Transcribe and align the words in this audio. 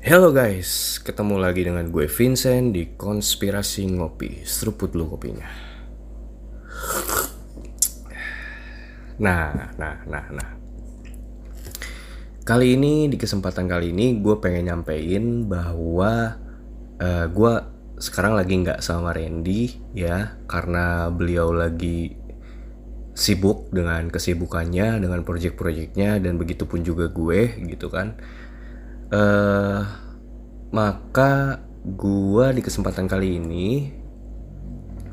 Halo 0.00 0.32
guys, 0.32 0.96
ketemu 1.04 1.36
lagi 1.36 1.60
dengan 1.60 1.84
gue 1.92 2.08
Vincent 2.08 2.72
di 2.72 2.96
Konspirasi 2.96 3.84
Ngopi. 3.84 4.48
Seruput 4.48 4.96
lu 4.96 5.04
kopinya. 5.04 5.44
Nah, 9.20 9.52
nah, 9.76 10.00
nah, 10.08 10.24
nah. 10.32 10.50
Kali 12.48 12.80
ini 12.80 13.12
di 13.12 13.20
kesempatan 13.20 13.68
kali 13.68 13.92
ini 13.92 14.16
gue 14.24 14.40
pengen 14.40 14.72
nyampein 14.72 15.44
bahwa 15.44 16.40
uh, 16.96 17.26
gue 17.28 17.52
sekarang 18.00 18.40
lagi 18.40 18.56
nggak 18.56 18.80
sama 18.80 19.12
Randy 19.12 19.92
ya 19.92 20.40
karena 20.48 21.12
beliau 21.12 21.52
lagi 21.52 22.16
sibuk 23.12 23.68
dengan 23.68 24.08
kesibukannya 24.08 24.96
dengan 24.96 25.20
proyek-proyeknya 25.28 26.24
dan 26.24 26.40
begitu 26.40 26.64
pun 26.64 26.80
juga 26.80 27.12
gue 27.12 27.68
gitu 27.68 27.92
kan 27.92 28.16
uh, 29.10 29.80
maka 30.70 31.62
gue 31.80 32.46
di 32.54 32.62
kesempatan 32.62 33.08
kali 33.08 33.40
ini 33.40 33.88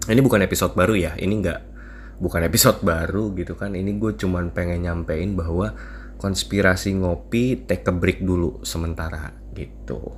ini 0.08 0.20
bukan 0.20 0.44
episode 0.44 0.76
baru 0.76 0.94
ya 0.96 1.16
ini 1.20 1.34
nggak 1.40 1.78
bukan 2.18 2.42
episode 2.46 2.82
baru 2.82 3.34
gitu 3.38 3.54
kan. 3.54 3.78
Ini 3.78 3.98
gue 3.98 4.18
cuman 4.18 4.50
pengen 4.52 4.86
nyampein 4.86 5.38
bahwa 5.38 5.74
konspirasi 6.18 6.98
ngopi 6.98 7.70
take 7.70 7.86
a 7.86 7.94
break 7.94 8.26
dulu 8.26 8.62
sementara 8.66 9.34
gitu. 9.54 10.14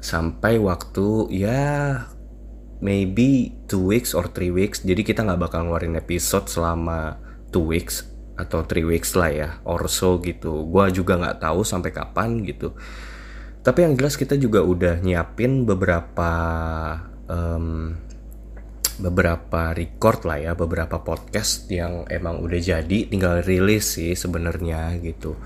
Sampai 0.00 0.60
waktu 0.60 1.28
ya 1.32 1.96
maybe 2.80 3.52
two 3.68 3.92
weeks 3.92 4.12
or 4.12 4.28
three 4.28 4.52
weeks. 4.52 4.84
Jadi 4.84 5.04
kita 5.04 5.24
nggak 5.24 5.40
bakal 5.40 5.68
ngeluarin 5.68 5.96
episode 5.96 6.48
selama 6.48 7.20
two 7.52 7.64
weeks 7.64 8.08
atau 8.40 8.64
three 8.64 8.84
weeks 8.84 9.12
lah 9.16 9.32
ya 9.32 9.48
or 9.64 9.88
so 9.88 10.20
gitu. 10.20 10.64
Gue 10.68 10.92
juga 10.92 11.16
nggak 11.16 11.40
tahu 11.40 11.64
sampai 11.64 11.90
kapan 11.92 12.44
gitu 12.44 12.76
tapi 13.60 13.84
yang 13.84 13.92
jelas 13.92 14.16
kita 14.16 14.40
juga 14.40 14.64
udah 14.64 15.04
nyiapin 15.04 15.68
beberapa 15.68 16.32
um, 17.28 17.92
beberapa 19.00 19.72
record 19.72 20.28
lah 20.28 20.38
ya 20.40 20.52
beberapa 20.52 21.00
podcast 21.00 21.68
yang 21.72 22.04
emang 22.12 22.44
udah 22.44 22.60
jadi 22.60 23.08
tinggal 23.08 23.40
rilis 23.44 23.96
sih 23.96 24.12
sebenarnya 24.12 24.96
gitu. 25.00 25.36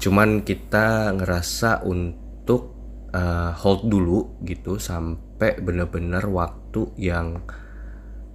Cuman 0.00 0.44
kita 0.44 1.12
ngerasa 1.16 1.84
untuk 1.84 2.72
uh, 3.12 3.52
hold 3.56 3.88
dulu 3.88 4.40
gitu 4.44 4.80
sampai 4.80 5.60
bener-bener 5.60 6.24
waktu 6.28 6.92
yang 6.96 7.44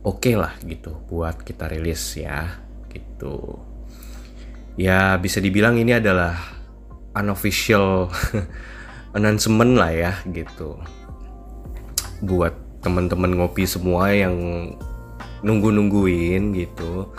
oke 0.05 0.21
okay 0.21 0.37
lah 0.37 0.53
gitu 0.65 1.01
buat 1.09 1.41
kita 1.41 1.69
rilis 1.69 2.17
ya 2.17 2.65
gitu. 2.93 3.57
Ya 4.79 5.17
bisa 5.21 5.37
dibilang 5.37 5.75
ini 5.77 5.97
adalah 5.97 6.33
unofficial 7.17 8.07
announcement 9.13 9.73
lah 9.77 9.91
ya 9.91 10.11
gitu. 10.29 10.77
Buat 12.23 12.53
teman-teman 12.83 13.35
ngopi 13.39 13.67
semua 13.67 14.11
yang 14.11 14.35
nunggu-nungguin 15.43 16.55
gitu. 16.55 17.11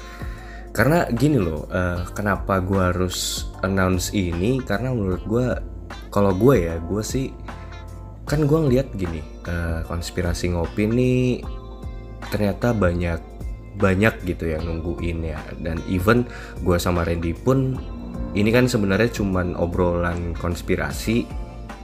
Karena 0.71 1.11
gini 1.11 1.37
loh 1.41 1.67
uh, 1.67 2.07
kenapa 2.15 2.63
gue 2.63 2.79
harus 2.79 3.49
announce 3.67 4.15
ini? 4.15 4.63
Karena 4.63 4.95
menurut 4.95 5.23
gue 5.27 5.47
kalau 6.15 6.31
gue 6.35 6.71
ya 6.71 6.79
gue 6.79 7.03
sih 7.03 7.35
kan 8.27 8.47
gue 8.47 8.59
ngeliat 8.59 8.95
gini 8.95 9.19
uh, 9.51 9.83
konspirasi 9.91 10.55
ngopi 10.55 10.87
ini 10.87 11.13
ternyata 12.31 12.71
banyak 12.71 13.19
banyak 13.83 14.15
gitu 14.23 14.55
yang 14.55 14.63
nungguin 14.63 15.27
ya. 15.27 15.43
Dan 15.59 15.83
even 15.91 16.29
gue 16.63 16.79
sama 16.79 17.03
Randy 17.03 17.35
pun 17.35 17.75
ini 18.39 18.55
kan 18.55 18.71
sebenarnya 18.71 19.11
cuman 19.11 19.59
obrolan 19.59 20.39
konspirasi 20.39 21.27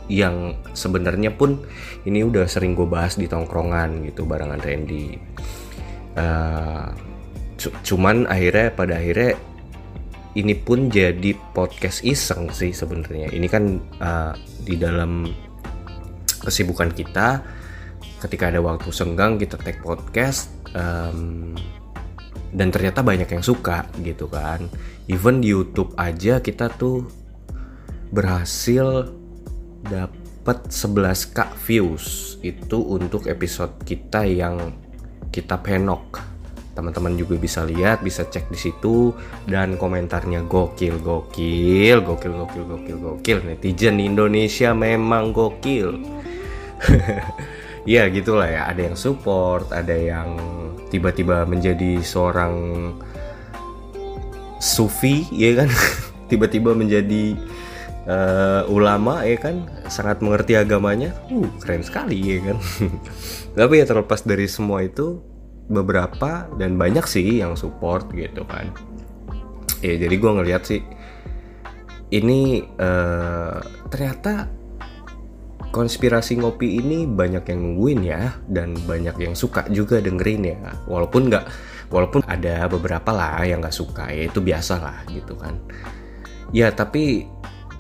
yang 0.06 0.54
sebenarnya 0.70 1.34
pun 1.34 1.62
ini 2.06 2.22
udah 2.22 2.46
sering 2.46 2.78
gue 2.78 2.86
bahas 2.86 3.18
di 3.18 3.26
tongkrongan 3.26 4.06
gitu 4.06 4.22
barengan 4.22 4.62
Randy 4.62 5.18
uh, 6.14 6.94
cuman 7.58 8.28
akhirnya 8.30 8.70
pada 8.70 9.00
akhirnya 9.00 9.34
ini 10.36 10.52
pun 10.52 10.92
jadi 10.92 11.32
podcast 11.56 12.04
iseng 12.04 12.52
sih 12.52 12.70
sebenarnya. 12.76 13.32
Ini 13.32 13.48
kan 13.48 13.80
uh, 13.98 14.36
di 14.60 14.76
dalam 14.76 15.24
kesibukan 16.44 16.92
kita, 16.92 17.40
ketika 18.20 18.52
ada 18.52 18.60
waktu 18.60 18.92
senggang 18.92 19.40
kita 19.40 19.56
take 19.56 19.80
podcast, 19.80 20.52
um, 20.76 21.56
dan 22.52 22.68
ternyata 22.68 23.00
banyak 23.00 23.32
yang 23.32 23.40
suka 23.40 23.88
gitu 24.04 24.28
kan. 24.28 24.68
Even 25.08 25.40
di 25.40 25.56
YouTube 25.56 25.96
aja 25.96 26.44
kita 26.44 26.68
tuh 26.76 27.08
berhasil 28.12 29.08
dapat 29.86 30.70
11k 30.70 31.38
views 31.66 32.36
itu 32.42 32.78
untuk 32.78 33.26
episode 33.26 33.74
kita 33.82 34.22
yang 34.26 34.74
kita 35.30 35.58
penok. 35.58 36.22
Teman-teman 36.76 37.16
juga 37.16 37.40
bisa 37.40 37.64
lihat 37.64 38.04
bisa 38.04 38.28
cek 38.28 38.52
di 38.52 38.58
situ. 38.60 39.16
Dan 39.48 39.80
komentarnya 39.80 40.44
gokil 40.44 41.00
gokil 41.00 42.04
gokil 42.04 42.32
gokil 42.44 42.64
gokil 42.68 42.96
gokil. 43.00 43.38
Netizen 43.48 43.96
Indonesia 43.98 44.76
memang 44.76 45.32
gokil. 45.32 45.96
Ya 47.86 48.10
gitulah 48.10 48.50
ya. 48.50 48.66
Ada 48.66 48.90
yang 48.90 48.98
support 48.98 49.70
ada 49.70 49.94
yang 49.94 50.34
tiba-tiba 50.90 51.46
menjadi 51.46 52.02
seorang 52.02 52.54
sufi 54.58 55.22
ya 55.30 55.62
kan? 55.62 55.70
Tiba-tiba 56.30 56.74
menjadi 56.74 57.38
uh, 58.06 58.62
ulama 58.70 59.26
ya 59.26 59.36
kan 59.36 59.66
sangat 59.90 60.22
mengerti 60.22 60.56
agamanya. 60.56 61.12
Uh 61.28 61.46
keren 61.60 61.82
sekali 61.82 62.16
ya 62.16 62.38
kan. 62.52 62.58
Tapi 63.58 63.74
ya 63.82 63.84
terlepas 63.84 64.22
dari 64.24 64.46
semua 64.46 64.86
itu 64.86 65.20
beberapa 65.66 66.46
dan 66.56 66.78
banyak 66.78 67.04
sih 67.04 67.42
yang 67.42 67.58
support 67.58 68.08
gitu 68.14 68.46
kan. 68.46 68.70
Ya 69.82 69.98
jadi 69.98 70.14
gue 70.14 70.30
ngeliat 70.30 70.62
sih 70.64 70.80
ini 72.14 72.62
uh, 72.78 73.58
ternyata 73.90 74.46
konspirasi 75.74 76.40
ngopi 76.40 76.80
ini 76.80 77.04
banyak 77.04 77.52
yang 77.52 77.60
nungguin 77.60 78.00
ya 78.06 78.32
dan 78.48 78.72
banyak 78.86 79.18
yang 79.20 79.34
suka 79.34 79.66
juga 79.68 79.98
dengerin 80.00 80.56
ya. 80.56 80.58
Walaupun 80.86 81.28
nggak 81.28 81.44
walaupun 81.90 82.22
ada 82.26 82.66
beberapa 82.70 83.10
lah 83.14 83.42
yang 83.46 83.62
nggak 83.62 83.74
suka 83.74 84.10
ya 84.10 84.30
itu 84.30 84.38
biasa 84.38 84.78
lah 84.78 84.98
gitu 85.10 85.34
kan. 85.34 85.58
Ya 86.54 86.70
tapi 86.70 87.26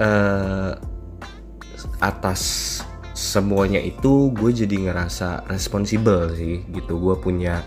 uh, 0.00 0.72
atas 2.00 2.42
semuanya 3.16 3.80
itu 3.80 4.28
gue 4.36 4.52
jadi 4.52 4.90
ngerasa 4.90 5.48
responsibel 5.48 6.32
sih 6.36 6.64
gitu. 6.72 7.00
Gue 7.00 7.16
punya 7.16 7.64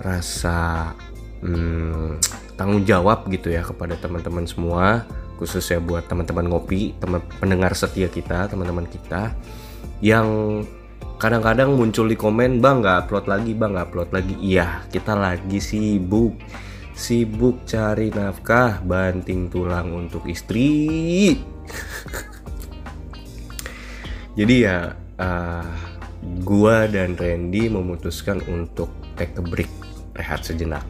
rasa 0.00 0.90
hmm, 1.44 2.20
tanggung 2.56 2.84
jawab 2.88 3.28
gitu 3.28 3.52
ya 3.52 3.64
kepada 3.64 3.96
teman-teman 3.96 4.48
semua 4.48 5.04
khususnya 5.40 5.80
buat 5.80 6.04
teman-teman 6.04 6.52
ngopi 6.52 6.92
teman 7.00 7.24
pendengar 7.40 7.72
setia 7.72 8.12
kita 8.12 8.44
teman-teman 8.52 8.84
kita 8.84 9.32
yang 10.04 10.60
kadang-kadang 11.16 11.76
muncul 11.76 12.08
di 12.08 12.16
komen 12.16 12.60
bang 12.60 12.80
nggak 12.80 13.08
upload 13.08 13.28
lagi 13.28 13.52
bang 13.52 13.76
nggak 13.76 13.86
upload 13.92 14.10
lagi. 14.12 14.34
Iya 14.40 14.84
kita 14.88 15.12
lagi 15.16 15.60
sibuk 15.60 16.36
sibuk 17.00 17.64
cari 17.64 18.12
nafkah 18.12 18.84
banting 18.84 19.48
tulang 19.48 19.96
untuk 19.96 20.28
istri. 20.28 21.32
Jadi 24.38 24.56
ya 24.60 24.92
uh, 25.16 25.72
gua 26.44 26.84
dan 26.84 27.16
Randy 27.16 27.72
memutuskan 27.72 28.44
untuk 28.52 28.92
take 29.16 29.32
a 29.40 29.44
break 29.44 29.72
rehat 30.12 30.44
sejenak. 30.44 30.84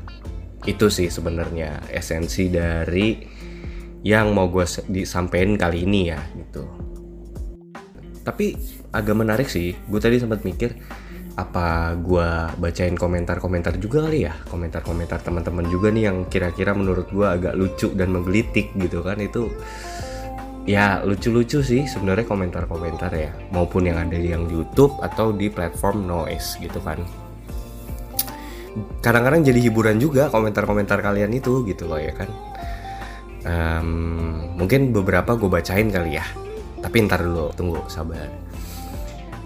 Itu 0.66 0.90
sih 0.90 1.06
sebenarnya 1.06 1.78
esensi 1.94 2.50
dari 2.50 3.38
yang 4.02 4.32
mau 4.32 4.48
gue 4.48 4.64
disampaikan 4.90 5.56
kali 5.56 5.86
ini 5.86 6.10
ya 6.10 6.20
gitu. 6.36 6.66
Tapi 8.26 8.58
agak 8.90 9.16
menarik 9.16 9.48
sih 9.48 9.72
gue 9.72 10.00
tadi 10.02 10.20
sempat 10.20 10.42
mikir 10.42 10.76
apa 11.38 11.94
gue 11.94 12.28
bacain 12.58 12.96
komentar-komentar 12.98 13.78
juga 13.78 14.06
kali 14.08 14.26
ya? 14.26 14.34
Komentar-komentar 14.50 15.22
teman-teman 15.22 15.66
juga 15.70 15.94
nih 15.94 16.10
yang 16.10 16.26
kira-kira 16.26 16.74
menurut 16.74 17.06
gue 17.12 17.26
agak 17.26 17.54
lucu 17.54 17.92
dan 17.94 18.10
menggelitik 18.10 18.74
gitu 18.74 19.04
kan. 19.06 19.20
Itu 19.22 19.52
ya 20.66 21.02
lucu-lucu 21.06 21.62
sih 21.62 21.86
sebenarnya 21.86 22.26
komentar-komentar 22.26 23.10
ya. 23.14 23.30
Maupun 23.54 23.86
yang 23.86 24.02
ada 24.02 24.18
yang 24.18 24.50
di 24.50 24.58
YouTube 24.58 24.98
atau 25.00 25.30
di 25.30 25.46
platform 25.52 26.08
Noise 26.08 26.58
gitu 26.58 26.82
kan. 26.82 26.98
Kadang-kadang 29.02 29.42
jadi 29.42 29.60
hiburan 29.70 29.98
juga 29.98 30.30
komentar-komentar 30.30 31.02
kalian 31.02 31.30
itu 31.34 31.62
gitu 31.66 31.86
loh 31.86 31.98
ya 31.98 32.14
kan. 32.14 32.30
Um, 33.40 33.90
mungkin 34.60 34.92
beberapa 34.92 35.38
gue 35.38 35.48
bacain 35.48 35.88
kali 35.88 36.18
ya. 36.18 36.26
Tapi 36.80 36.96
ntar 37.06 37.22
dulu 37.22 37.52
tunggu 37.52 37.80
sabar 37.86 38.49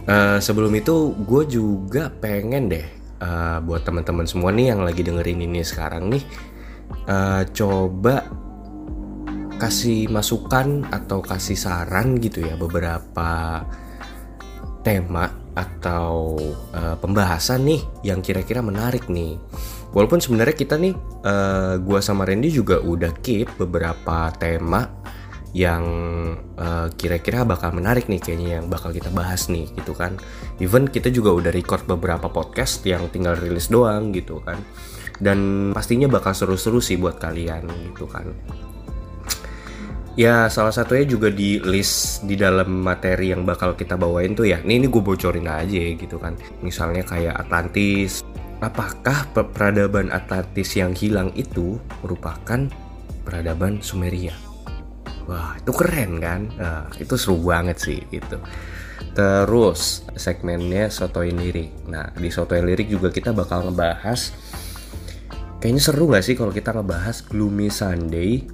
uh, 0.09 0.39
sebelum 0.41 0.73
itu 0.77 1.12
gue 1.25 1.43
juga 1.49 2.09
pengen 2.09 2.73
deh 2.73 2.87
uh, 3.21 3.59
buat 3.65 3.85
teman-teman 3.85 4.29
semua 4.29 4.51
nih 4.53 4.75
yang 4.75 4.81
lagi 4.85 5.03
dengerin 5.05 5.45
ini 5.45 5.61
sekarang 5.65 6.12
nih 6.12 6.25
uh, 7.09 7.43
coba 7.53 8.25
kasih 9.55 10.11
masukan 10.11 10.85
atau 10.91 11.23
kasih 11.23 11.56
saran 11.56 12.19
gitu 12.19 12.43
ya 12.43 12.59
beberapa 12.59 13.62
tema 14.85 15.31
atau 15.55 16.37
uh, 16.75 16.99
pembahasan 16.99 17.62
nih 17.65 17.81
yang 18.03 18.21
kira-kira 18.21 18.61
menarik 18.61 19.06
nih. 19.06 19.39
Walaupun 19.95 20.19
sebenarnya 20.19 20.59
kita 20.59 20.75
nih, 20.75 20.93
uh, 21.23 21.79
gua 21.79 22.03
sama 22.03 22.27
Randy 22.27 22.51
juga 22.51 22.83
udah 22.83 23.15
keep 23.23 23.47
beberapa 23.55 24.35
tema 24.35 24.91
yang 25.55 25.85
uh, 26.59 26.91
kira-kira 26.99 27.47
bakal 27.47 27.71
menarik 27.71 28.11
nih 28.11 28.19
kayaknya 28.19 28.59
yang 28.59 28.67
bakal 28.67 28.91
kita 28.91 29.06
bahas 29.15 29.47
nih 29.47 29.71
gitu 29.79 29.95
kan. 29.95 30.19
Even 30.59 30.91
kita 30.91 31.15
juga 31.15 31.31
udah 31.31 31.55
record 31.55 31.87
beberapa 31.87 32.27
podcast 32.27 32.83
yang 32.83 33.06
tinggal 33.15 33.39
rilis 33.39 33.71
doang 33.71 34.11
gitu 34.11 34.43
kan. 34.43 34.59
Dan 35.23 35.71
pastinya 35.71 36.11
bakal 36.11 36.35
seru-seru 36.35 36.83
sih 36.83 36.99
buat 36.99 37.23
kalian 37.23 37.71
gitu 37.95 38.11
kan. 38.11 38.35
Ya 40.19 40.47
salah 40.51 40.75
satunya 40.75 41.06
juga 41.06 41.31
di 41.31 41.59
list 41.62 42.27
di 42.27 42.39
dalam 42.39 42.83
materi 42.83 43.31
yang 43.31 43.47
bakal 43.47 43.79
kita 43.79 43.95
bawain 43.95 44.35
tuh 44.35 44.51
ya. 44.51 44.59
Ini 44.59 44.83
ini 44.83 44.87
gue 44.91 45.03
bocorin 45.03 45.47
aja 45.47 45.83
gitu 45.95 46.19
kan. 46.19 46.35
Misalnya 46.67 47.06
kayak 47.06 47.47
Atlantis. 47.47 48.27
Apakah 48.59 49.31
peradaban 49.35 50.11
Atlantis 50.11 50.75
yang 50.75 50.95
hilang 50.99 51.31
itu 51.39 51.79
merupakan 52.03 52.67
peradaban 53.27 53.83
Sumeria? 53.83 54.44
Wah 55.25 55.56
itu 55.56 55.73
keren 55.73 56.21
kan? 56.21 56.41
Nah, 56.56 56.85
itu 57.00 57.17
seru 57.17 57.41
banget 57.41 57.81
sih 57.81 58.00
itu. 58.12 58.37
Terus 59.15 60.05
segmennya 60.19 60.91
sotoin 60.91 61.38
lirik. 61.38 61.87
Nah 61.87 62.11
di 62.12 62.29
sotoin 62.29 62.67
lirik 62.67 62.91
juga 62.91 63.15
kita 63.15 63.31
bakal 63.31 63.71
ngebahas 63.71 64.35
Kayaknya 65.65 65.81
seru 65.81 66.12
gak 66.12 66.25
sih 66.29 66.37
kalau 66.37 66.53
kita 66.53 66.76
ngebahas 66.76 67.25
Gloomy 67.25 67.73
Sunday 67.73 68.44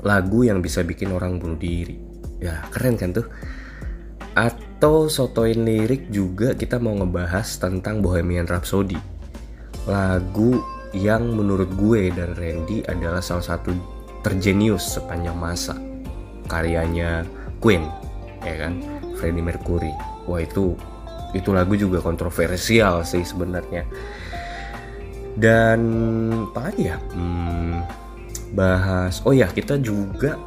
Lagu 0.00 0.40
yang 0.40 0.64
bisa 0.64 0.80
bikin 0.80 1.12
orang 1.12 1.36
bunuh 1.36 1.60
diri 1.60 2.00
Ya 2.40 2.64
keren 2.72 2.96
kan 2.96 3.12
tuh 3.12 3.28
Atau 4.32 5.12
sotoin 5.12 5.60
lirik 5.60 6.08
juga 6.08 6.56
kita 6.56 6.80
mau 6.80 6.96
ngebahas 6.96 7.60
tentang 7.60 8.00
Bohemian 8.00 8.48
Rhapsody 8.48 8.96
Lagu 9.84 10.64
yang 10.96 11.36
menurut 11.36 11.68
gue 11.76 12.08
dan 12.16 12.32
Randy 12.32 12.80
adalah 12.88 13.20
salah 13.20 13.44
satu 13.44 13.74
terjenius 14.24 14.96
sepanjang 14.96 15.36
masa. 15.36 15.76
Karyanya 16.48 17.28
Queen 17.60 17.84
ya 18.40 18.66
kan? 18.66 18.80
Freddie 19.20 19.44
Mercury. 19.44 19.92
Wah 20.24 20.40
itu 20.40 20.72
itu 21.36 21.52
lagu 21.52 21.76
juga 21.76 22.00
kontroversial 22.00 23.04
sih 23.04 23.22
sebenarnya. 23.22 23.84
Dan 25.36 25.80
apa 26.48 26.72
ya? 26.80 26.96
Hmm, 27.12 27.84
bahas 28.56 29.20
oh 29.28 29.36
ya 29.36 29.50
kita 29.52 29.76
juga 29.76 30.40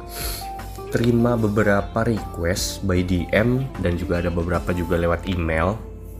terima 0.88 1.36
beberapa 1.36 2.02
request 2.02 2.82
by 2.82 3.04
DM 3.04 3.62
dan 3.84 3.94
juga 4.00 4.24
ada 4.24 4.30
beberapa 4.34 4.74
juga 4.74 4.98
lewat 4.98 5.30
email. 5.30 5.78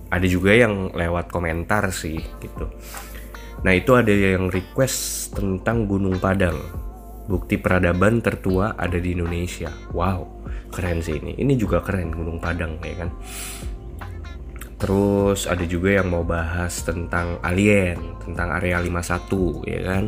Ada 0.09 0.25
juga 0.25 0.57
yang 0.57 0.95
lewat 0.97 1.29
komentar 1.29 1.93
sih 1.93 2.23
gitu. 2.41 2.65
Nah 3.61 3.73
itu 3.77 3.93
ada 3.93 4.09
yang 4.09 4.49
request 4.49 5.35
tentang 5.37 5.85
Gunung 5.85 6.17
Padang 6.17 6.88
bukti 7.29 7.61
peradaban 7.61 8.25
tertua 8.25 8.75
ada 8.75 8.97
di 8.97 9.13
Indonesia. 9.13 9.69
Wow, 9.93 10.49
keren 10.73 11.05
sih 11.05 11.21
ini. 11.21 11.37
Ini 11.37 11.55
juga 11.61 11.85
keren 11.85 12.11
Gunung 12.11 12.41
Padang 12.41 12.81
ya 12.81 13.05
kan. 13.05 13.13
Terus 14.79 15.45
ada 15.45 15.63
juga 15.69 16.01
yang 16.01 16.09
mau 16.09 16.25
bahas 16.25 16.81
tentang 16.83 17.37
alien, 17.45 17.99
tentang 18.25 18.49
area 18.57 18.81
51 18.81 19.69
ya 19.69 19.81
kan. 19.85 20.05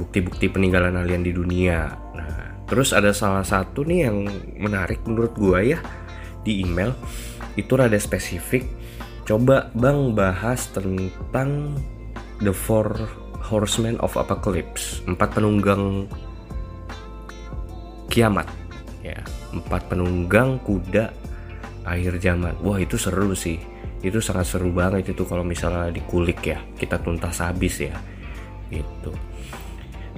Bukti-bukti 0.00 0.48
peninggalan 0.48 0.96
alien 0.96 1.26
di 1.26 1.34
dunia. 1.36 1.92
Nah, 2.16 2.64
terus 2.64 2.96
ada 2.96 3.12
salah 3.12 3.44
satu 3.44 3.84
nih 3.84 4.08
yang 4.08 4.24
menarik 4.56 5.04
menurut 5.04 5.36
gua 5.36 5.60
ya 5.60 5.78
di 6.46 6.64
email 6.64 6.96
itu 7.58 7.74
rada 7.76 7.98
spesifik. 7.98 8.64
Coba 9.26 9.68
Bang 9.76 10.16
bahas 10.16 10.72
tentang 10.72 11.76
The 12.40 12.54
Four 12.54 12.94
Horsemen 13.44 13.98
of 14.00 14.14
Apocalypse, 14.14 15.02
empat 15.04 15.36
penunggang 15.36 16.06
kiamat. 18.08 18.48
Ya 19.04 19.22
empat 19.54 19.88
penunggang 19.92 20.58
kuda 20.64 21.14
akhir 21.86 22.20
zaman. 22.20 22.56
Wah 22.60 22.80
itu 22.80 22.98
seru 23.00 23.32
sih. 23.32 23.60
Itu 24.02 24.20
sangat 24.22 24.50
seru 24.50 24.70
banget 24.70 25.14
itu 25.14 25.22
kalau 25.24 25.46
misalnya 25.46 25.92
dikulik 25.92 26.42
ya. 26.42 26.58
Kita 26.76 27.00
tuntas 27.00 27.40
habis 27.40 27.80
ya. 27.80 27.94
Gitu. 28.68 29.12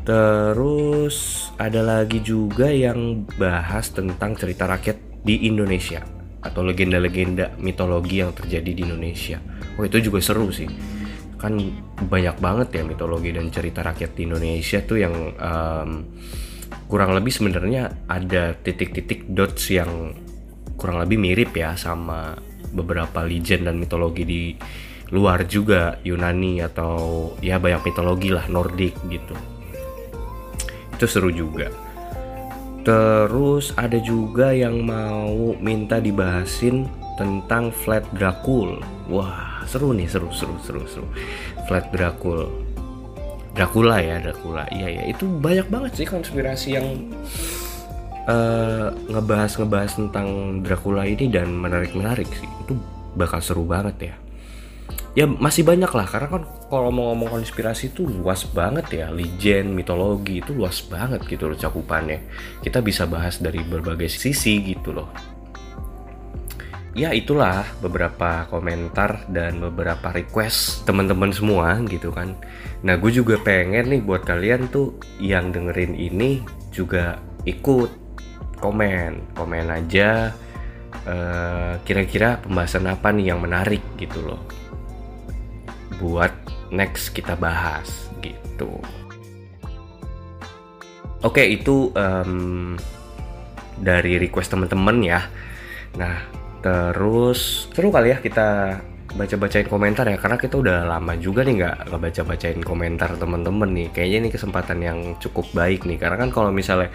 Terus 0.00 1.48
ada 1.60 1.84
lagi 1.84 2.25
juga 2.25 2.72
yang 2.72 3.28
bahas 3.37 3.92
tentang 3.92 4.32
cerita 4.34 4.64
rakyat 4.64 4.96
di 5.20 5.44
Indonesia 5.44 6.00
atau 6.40 6.64
legenda-legenda 6.64 7.52
mitologi 7.60 8.25
yang 8.25 8.32
terjadi 8.32 8.72
di 8.72 8.81
Indonesia. 8.88 9.37
Oh 9.76 9.84
itu 9.84 10.00
juga 10.00 10.25
seru 10.25 10.48
sih. 10.48 10.69
Kan 11.37 11.60
banyak 12.08 12.37
banget 12.40 12.81
ya 12.81 12.82
mitologi 12.84 13.32
dan 13.32 13.52
cerita 13.52 13.84
rakyat 13.84 14.16
di 14.16 14.22
Indonesia 14.25 14.81
tuh 14.81 14.98
yang 14.98 15.14
um, 15.37 15.90
kurang 16.90 17.14
lebih 17.14 17.31
sebenarnya 17.31 18.10
ada 18.10 18.58
titik-titik 18.58 19.31
dots 19.31 19.70
yang 19.70 20.19
kurang 20.75 20.98
lebih 20.98 21.22
mirip 21.22 21.54
ya 21.54 21.78
sama 21.78 22.34
beberapa 22.75 23.22
legend 23.22 23.70
dan 23.70 23.78
mitologi 23.78 24.26
di 24.26 24.42
luar 25.14 25.46
juga 25.46 25.98
Yunani 26.02 26.62
atau 26.66 27.31
ya 27.38 27.62
banyak 27.62 27.87
mitologi 27.87 28.34
lah 28.34 28.50
Nordik 28.50 28.98
gitu. 29.06 29.34
Itu 30.98 31.06
seru 31.06 31.31
juga. 31.31 31.70
Terus 32.82 33.70
ada 33.78 33.98
juga 34.02 34.50
yang 34.50 34.82
mau 34.82 35.54
minta 35.62 36.02
dibahasin 36.02 36.90
tentang 37.14 37.70
Flat 37.70 38.02
Dracul. 38.16 38.82
Wah 39.06 39.62
seru 39.66 39.94
nih 39.94 40.10
seru 40.10 40.32
seru 40.34 40.58
seru 40.62 40.82
seru. 40.90 41.06
Flat 41.70 41.87
Dracul 41.94 42.69
Dracula 43.55 43.99
ya 43.99 44.23
Dracula. 44.23 44.64
Iya 44.70 44.88
ya 45.00 45.02
itu 45.11 45.26
banyak 45.26 45.67
banget 45.67 45.93
sih 45.99 46.06
konspirasi 46.06 46.69
yang 46.79 46.87
uh, 48.31 48.94
ngebahas 49.11 49.52
ngebahas 49.58 49.93
tentang 49.99 50.29
Dracula 50.62 51.06
ini 51.06 51.26
dan 51.26 51.50
menarik 51.50 51.93
menarik 51.94 52.31
sih. 52.31 52.49
Itu 52.62 52.79
bakal 53.19 53.43
seru 53.43 53.67
banget 53.67 54.14
ya. 54.14 54.14
Ya 55.19 55.26
masih 55.26 55.67
banyak 55.67 55.91
lah. 55.91 56.06
Karena 56.06 56.29
kan 56.31 56.43
kalau 56.70 56.94
mau 56.94 57.11
ngomong 57.11 57.43
konspirasi 57.43 57.91
itu 57.91 58.06
luas 58.06 58.47
banget 58.47 58.87
ya. 58.94 59.06
Legend 59.11 59.75
mitologi 59.75 60.38
itu 60.38 60.55
luas 60.55 60.79
banget 60.87 61.26
gitu 61.26 61.50
loh 61.50 61.58
cakupannya. 61.58 62.23
Kita 62.62 62.79
bisa 62.79 63.11
bahas 63.11 63.43
dari 63.43 63.58
berbagai 63.67 64.06
sisi 64.06 64.62
gitu 64.62 64.94
loh. 64.94 65.11
Ya 66.91 67.14
itulah 67.14 67.62
beberapa 67.78 68.50
komentar 68.50 69.23
dan 69.30 69.62
beberapa 69.62 70.11
request 70.11 70.83
teman-teman 70.90 71.30
semua 71.30 71.78
gitu 71.87 72.11
kan 72.11 72.35
nah 72.80 72.96
gue 72.96 73.12
juga 73.12 73.37
pengen 73.40 73.92
nih 73.92 74.02
buat 74.04 74.25
kalian 74.25 74.72
tuh 74.72 74.96
yang 75.20 75.52
dengerin 75.52 75.92
ini 75.96 76.40
juga 76.72 77.20
ikut 77.44 77.90
komen. 78.60 79.37
Komen 79.37 79.68
aja 79.68 80.32
eh, 81.04 81.72
kira-kira 81.84 82.40
pembahasan 82.40 82.88
apa 82.88 83.12
nih 83.12 83.32
yang 83.34 83.40
menarik 83.44 83.84
gitu 84.00 84.20
loh. 84.25 84.42
Buat 86.00 86.32
next 86.72 87.12
kita 87.12 87.37
bahas 87.37 88.08
gitu. 88.25 88.80
Oke 91.20 91.44
itu 91.44 91.92
um, 91.92 92.80
dari 93.76 94.16
request 94.16 94.56
teman-teman 94.56 95.04
ya. 95.04 95.20
Nah 96.00 96.40
Terus 96.60 97.72
seru 97.72 97.88
kali 97.88 98.12
ya 98.12 98.20
kita 98.20 98.80
baca-bacain 99.14 99.67
komentar 99.67 100.07
ya 100.07 100.17
karena 100.19 100.38
kita 100.38 100.55
udah 100.59 100.87
lama 100.87 101.19
juga 101.19 101.43
nih 101.43 101.55
nggak 101.62 101.76
ngebaca-bacain 101.90 102.61
komentar 102.62 103.14
temen-temen 103.19 103.71
nih. 103.75 103.88
Kayaknya 103.90 104.19
ini 104.26 104.31
kesempatan 104.31 104.79
yang 104.83 104.99
cukup 105.19 105.47
baik 105.50 105.87
nih 105.87 105.99
karena 105.99 106.17
kan 106.21 106.31
kalau 106.31 106.50
misalnya 106.55 106.90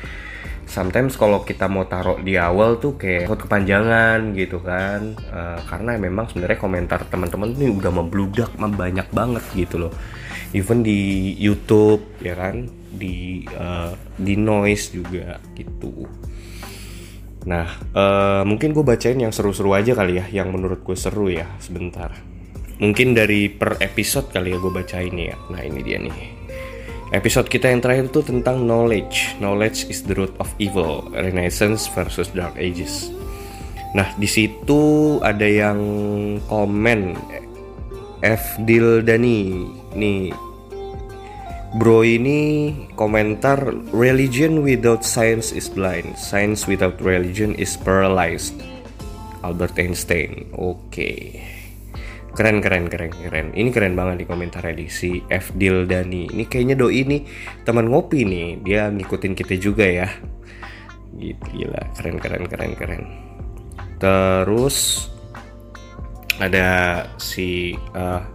sometimes 0.65 1.13
kalau 1.19 1.43
kita 1.45 1.69
mau 1.69 1.85
taruh 1.85 2.19
di 2.19 2.35
awal 2.39 2.81
tuh 2.81 2.97
kayak 2.97 3.29
ikut 3.29 3.39
kepanjangan 3.47 4.31
gitu 4.33 4.63
kan. 4.63 5.15
Uh, 5.29 5.59
karena 5.67 5.99
memang 5.99 6.25
sebenarnya 6.31 6.59
komentar 6.59 6.99
teman-teman 7.07 7.51
ini 7.55 7.71
udah 7.71 7.91
membludak 7.91 8.51
banyak 8.55 9.07
banget 9.11 9.43
gitu 9.55 9.87
loh. 9.87 9.93
Even 10.55 10.81
di 10.83 11.35
YouTube 11.35 12.03
ya 12.23 12.35
kan? 12.35 12.67
Di 12.95 13.43
uh, 13.59 13.91
di 14.15 14.39
noise 14.39 14.95
juga 14.95 15.35
gitu 15.51 16.07
Nah, 17.45 17.69
uh, 17.93 18.41
mungkin 18.41 18.73
gue 18.73 18.81
bacain 18.81 19.21
yang 19.21 19.29
seru-seru 19.29 19.77
aja 19.77 19.93
kali 19.93 20.17
ya, 20.17 20.25
yang 20.29 20.49
menurut 20.49 20.81
gue 20.81 20.97
seru 20.97 21.29
ya, 21.29 21.45
sebentar. 21.61 22.09
Mungkin 22.75 23.15
dari 23.15 23.47
per 23.47 23.79
episode 23.79 24.33
kali 24.35 24.51
ya 24.51 24.57
gue 24.59 24.73
bacain 24.73 25.15
ya. 25.15 25.37
Nah 25.47 25.63
ini 25.63 25.79
dia 25.79 25.95
nih. 25.95 26.35
Episode 27.15 27.47
kita 27.47 27.71
yang 27.71 27.79
terakhir 27.79 28.11
tuh 28.11 28.27
tentang 28.27 28.67
knowledge. 28.67 29.39
Knowledge 29.39 29.87
is 29.87 30.03
the 30.03 30.11
root 30.11 30.35
of 30.43 30.51
evil. 30.59 31.07
Renaissance 31.15 31.87
versus 31.95 32.27
Dark 32.35 32.59
Ages. 32.59 33.07
Nah 33.95 34.11
di 34.19 34.27
situ 34.27 35.15
ada 35.23 35.47
yang 35.47 35.79
komen 36.51 37.15
F 38.19 38.59
Dildani 38.67 39.71
nih 39.95 40.35
Bro 41.75 42.07
ini 42.07 42.71
komentar 42.95 43.59
religion 43.91 44.63
without 44.63 45.03
science 45.03 45.51
is 45.51 45.67
blind, 45.67 46.15
science 46.15 46.71
without 46.71 46.95
religion 47.03 47.51
is 47.59 47.75
paralyzed. 47.75 48.55
Albert 49.43 49.75
Einstein 49.75 50.47
oke. 50.55 51.11
Keren 52.31 52.63
keren 52.63 52.87
keren 52.87 53.11
keren. 53.11 53.47
Ini 53.51 53.75
keren 53.75 53.91
banget 53.91 54.23
di 54.23 54.25
komentar 54.27 54.63
edisi 54.63 55.19
F. 55.27 55.51
Dildani. 55.51 56.31
Ini 56.31 56.47
kayaknya 56.47 56.79
doi 56.79 57.03
ini 57.03 57.27
teman 57.67 57.91
ngopi 57.91 58.23
nih. 58.23 58.63
Dia 58.63 58.87
ngikutin 58.87 59.35
kita 59.35 59.59
juga 59.59 59.83
ya. 59.83 60.07
Gitu 61.19 61.43
gila. 61.59 61.91
Keren 61.99 62.23
keren 62.23 62.43
keren 62.47 62.71
keren. 62.79 63.03
Terus 63.99 65.11
ada 66.39 67.03
si 67.19 67.75
uh, 67.95 68.34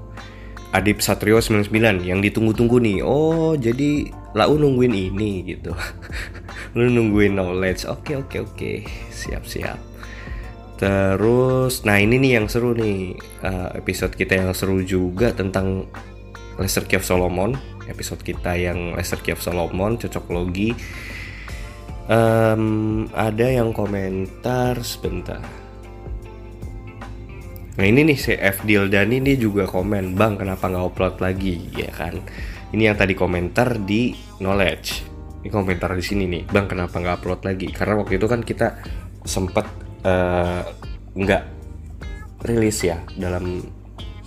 Adip 0.70 1.02
Satrio 1.02 1.42
99 1.42 2.06
yang 2.06 2.22
ditunggu-tunggu 2.22 2.78
nih. 2.78 2.98
Oh, 3.02 3.58
jadi 3.58 4.06
lau 4.38 4.54
nungguin 4.54 4.94
ini 4.94 5.42
gitu. 5.42 5.74
Lu 6.78 6.86
nungguin 6.86 7.34
knowledge. 7.34 7.90
Oke, 7.90 8.14
oke, 8.14 8.46
oke. 8.46 8.86
Siap, 9.10 9.42
siap. 9.42 9.78
Terus, 10.78 11.82
nah 11.82 11.98
ini 11.98 12.22
nih 12.22 12.38
yang 12.38 12.46
seru 12.46 12.70
nih. 12.72 13.18
Uh, 13.42 13.74
episode 13.74 14.14
kita 14.14 14.38
yang 14.38 14.54
seru 14.54 14.78
juga 14.86 15.34
tentang 15.34 15.90
Lester 16.54 16.86
Kiev 16.86 17.02
Solomon. 17.02 17.58
Episode 17.90 18.22
kita 18.22 18.54
yang 18.54 18.94
Lester 18.94 19.18
Kiev 19.18 19.42
Solomon, 19.42 19.98
cocok 19.98 20.24
logi. 20.30 20.70
Um, 22.06 23.06
ada 23.14 23.46
yang 23.50 23.74
komentar 23.74 24.78
sebentar 24.86 25.59
Nah 27.80 27.88
ini 27.88 28.12
nih 28.12 28.18
si 28.20 28.36
F. 28.36 28.60
Dildani 28.68 29.24
ini 29.24 29.40
juga 29.40 29.64
komen 29.64 30.12
Bang 30.12 30.36
kenapa 30.36 30.68
nggak 30.68 30.84
upload 30.92 31.16
lagi? 31.24 31.64
Ya 31.72 31.88
kan? 31.88 32.20
Ini 32.76 32.92
yang 32.92 32.96
tadi 33.00 33.16
komentar 33.16 33.80
di 33.80 34.12
knowledge. 34.36 35.00
Ini 35.40 35.48
komentar 35.48 35.96
di 35.96 36.04
sini 36.04 36.28
nih 36.28 36.44
Bang 36.44 36.68
kenapa 36.68 37.00
nggak 37.00 37.24
upload 37.24 37.40
lagi? 37.48 37.72
Karena 37.72 37.96
waktu 37.96 38.20
itu 38.20 38.28
kan 38.28 38.44
kita 38.44 38.84
sempet 39.24 39.64
uh, 40.04 40.60
nggak 41.16 41.44
rilis 42.44 42.84
ya 42.84 43.00
Dalam 43.16 43.64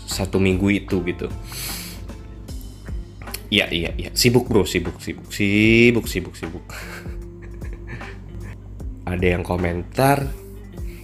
satu 0.01 0.41
minggu 0.41 0.73
itu 0.73 1.05
gitu. 1.05 1.29
Iya 3.53 3.69
iya 3.69 3.93
iya. 3.93 4.09
Sibuk 4.17 4.49
bro 4.49 4.65
sibuk 4.65 4.97
sibuk 4.97 5.29
sibuk 5.29 6.09
sibuk 6.09 6.33
sibuk. 6.33 6.65
Ada 9.13 9.37
yang 9.37 9.45
komentar 9.45 10.41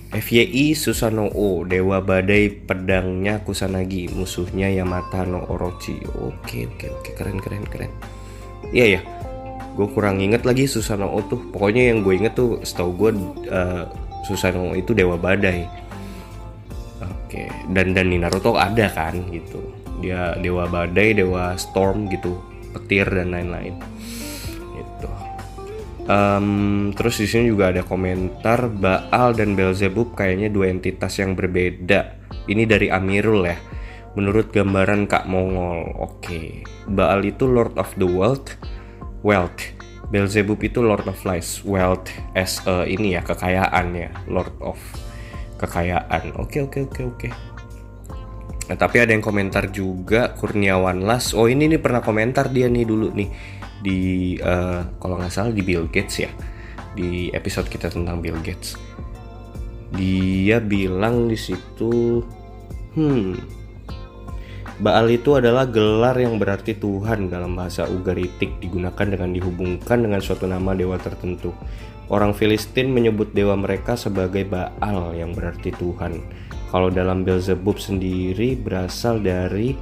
FYI 0.09 0.73
Susanoo, 0.73 1.69
Dewa 1.69 2.01
Badai 2.01 2.49
pedangnya 2.49 3.45
Kusanagi, 3.45 4.09
musuhnya 4.09 4.65
Yamata 4.65 5.21
no 5.21 5.45
Orochi. 5.45 6.01
Oke 6.17 6.65
oke 6.65 6.89
oke 6.89 7.09
keren 7.13 7.37
keren 7.37 7.61
keren. 7.69 7.93
Iya 8.73 8.97
ya, 8.97 9.01
gue 9.77 9.87
kurang 9.93 10.17
inget 10.17 10.49
lagi 10.49 10.65
Susanoo 10.65 11.21
tuh. 11.29 11.37
Pokoknya 11.53 11.93
yang 11.93 12.01
gue 12.01 12.17
inget 12.17 12.33
tuh, 12.33 12.57
setahu 12.65 12.89
gue 12.97 13.11
uh, 13.53 13.85
Susanoo 14.25 14.73
itu 14.73 14.97
Dewa 14.97 15.13
Badai. 15.13 15.69
Oke, 17.05 17.45
dan 17.69 17.93
dan 17.93 18.09
di 18.09 18.17
Naruto 18.17 18.57
ada 18.57 18.89
kan 18.89 19.13
gitu. 19.29 19.61
Dia 20.01 20.33
Dewa 20.41 20.65
Badai, 20.65 21.13
Dewa 21.13 21.53
Storm 21.53 22.09
gitu, 22.09 22.33
petir 22.73 23.05
dan 23.05 23.29
lain-lain. 23.29 23.77
Um, 26.09 26.89
terus 26.97 27.21
di 27.21 27.29
sini 27.29 27.53
juga 27.53 27.69
ada 27.69 27.85
komentar 27.85 28.65
Baal 28.65 29.37
dan 29.37 29.53
Belzebub 29.53 30.17
kayaknya 30.17 30.49
dua 30.49 30.73
entitas 30.73 31.21
yang 31.21 31.37
berbeda. 31.37 32.17
Ini 32.49 32.65
dari 32.65 32.89
Amirul 32.89 33.45
ya. 33.45 33.57
Menurut 34.17 34.49
gambaran 34.49 35.05
Kak 35.05 35.29
Mongol. 35.29 35.93
Oke. 36.01 36.17
Okay. 36.17 36.47
Baal 36.89 37.21
itu 37.29 37.45
Lord 37.45 37.77
of 37.77 37.93
the 38.01 38.09
World, 38.09 38.57
Wealth. 39.21 39.77
Belzebub 40.09 40.57
itu 40.65 40.81
Lord 40.81 41.05
of 41.05 41.21
Lies, 41.21 41.61
Wealth 41.61 42.09
as 42.33 42.65
a, 42.65 42.81
ini 42.89 43.13
ya 43.13 43.21
kekayaan 43.21 43.93
ya, 43.93 44.09
Lord 44.25 44.57
of 44.57 44.81
kekayaan. 45.61 46.33
Oke 46.41 46.57
okay, 46.57 46.61
oke 46.65 46.81
okay, 46.89 47.05
oke 47.05 47.05
okay, 47.13 47.29
oke. 47.29 47.29
Nah, 48.69 48.77
tapi 48.77 49.01
ada 49.01 49.13
yang 49.13 49.21
komentar 49.21 49.69
juga 49.69 50.33
Kurniawan 50.33 51.05
Las. 51.05 51.37
Oh 51.37 51.45
ini 51.45 51.69
nih 51.69 51.77
pernah 51.77 52.01
komentar 52.01 52.49
dia 52.49 52.65
nih 52.65 52.85
dulu 52.89 53.13
nih 53.13 53.29
di 53.79 54.35
uh, 54.39 54.83
kalau 54.99 55.19
nggak 55.19 55.31
salah 55.31 55.51
di 55.55 55.63
Bill 55.63 55.87
Gates 55.91 56.15
ya 56.19 56.31
di 56.93 57.31
episode 57.31 57.71
kita 57.71 57.87
tentang 57.87 58.19
Bill 58.19 58.39
Gates 58.43 58.75
dia 59.95 60.61
bilang 60.61 61.31
di 61.31 61.37
situ 61.39 62.21
hmm 62.95 63.59
Baal 64.79 65.11
itu 65.11 65.35
adalah 65.35 65.67
gelar 65.67 66.15
yang 66.15 66.39
berarti 66.39 66.71
Tuhan 66.71 67.27
dalam 67.27 67.51
bahasa 67.51 67.83
Ugaritik 67.83 68.63
digunakan 68.63 69.03
dengan 69.03 69.35
dihubungkan 69.35 70.07
dengan 70.07 70.23
suatu 70.23 70.47
nama 70.47 70.71
dewa 70.71 70.95
tertentu. 70.95 71.51
Orang 72.07 72.31
Filistin 72.31 72.95
menyebut 72.95 73.35
dewa 73.35 73.59
mereka 73.59 73.99
sebagai 73.99 74.47
Baal 74.47 75.19
yang 75.19 75.35
berarti 75.35 75.75
Tuhan. 75.75 76.23
Kalau 76.71 76.87
dalam 76.87 77.27
Beelzebub 77.27 77.75
sendiri 77.75 78.55
berasal 78.55 79.19
dari 79.19 79.75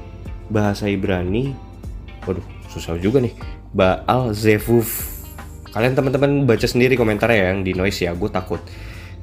bahasa 0.49 0.89
Ibrani. 0.89 1.53
Waduh, 2.25 2.43
susah 2.73 2.97
juga 2.97 3.21
nih. 3.21 3.56
Baal 3.77 4.33
Zevuf. 4.33 5.13
Kalian 5.69 5.93
teman-teman 5.93 6.49
baca 6.49 6.65
sendiri 6.65 6.97
komentarnya 6.97 7.37
ya, 7.37 7.47
yang 7.53 7.61
di 7.61 7.77
noise 7.77 8.01
ya, 8.01 8.17
gue 8.17 8.29
takut 8.33 8.57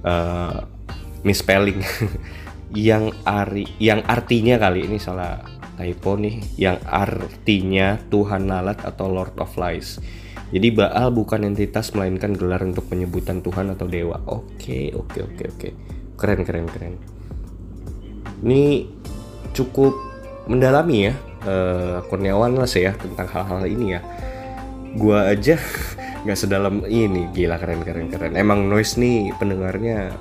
uh, 0.06 0.62
misspelling. 1.26 1.82
yang 2.74 3.14
ari 3.22 3.70
yang 3.78 4.02
artinya 4.02 4.58
kali 4.58 4.86
ini 4.86 5.02
salah 5.02 5.42
typo 5.74 6.14
nih. 6.14 6.38
Yang 6.54 6.78
artinya 6.86 7.98
Tuhan 8.06 8.46
lalat 8.46 8.78
atau 8.86 9.10
Lord 9.10 9.34
of 9.42 9.58
Lies. 9.58 9.98
Jadi 10.54 10.70
Baal 10.70 11.10
bukan 11.10 11.42
entitas 11.42 11.90
melainkan 11.98 12.38
gelar 12.38 12.62
untuk 12.62 12.86
penyebutan 12.86 13.42
Tuhan 13.42 13.74
atau 13.74 13.90
dewa. 13.90 14.22
Oke 14.30 14.94
oke 14.94 15.18
oke 15.34 15.44
oke. 15.50 15.68
Keren 16.14 16.46
keren 16.46 16.70
keren. 16.70 16.94
Ini 18.46 18.86
cukup 19.50 19.98
mendalami 20.46 21.10
ya 21.10 21.14
uh, 21.42 21.98
Kurniawan 22.06 22.54
lah 22.54 22.68
ya 22.68 22.92
tentang 22.94 23.26
hal-hal 23.30 23.64
ini 23.66 23.96
ya 23.96 24.00
gua 24.94 25.30
aja 25.30 25.58
nggak 26.24 26.38
sedalam 26.38 26.82
ini. 26.88 27.28
Gila 27.34 27.60
keren 27.60 27.84
keren 27.84 28.08
keren. 28.08 28.32
Emang 28.34 28.66
noise 28.66 28.96
nih 28.96 29.30
pendengarnya 29.36 30.14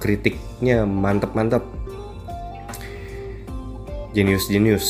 kritiknya 0.00 0.88
mantep 0.88 1.34
mantep. 1.36 1.62
Jenius 4.16 4.48
jenius. 4.48 4.88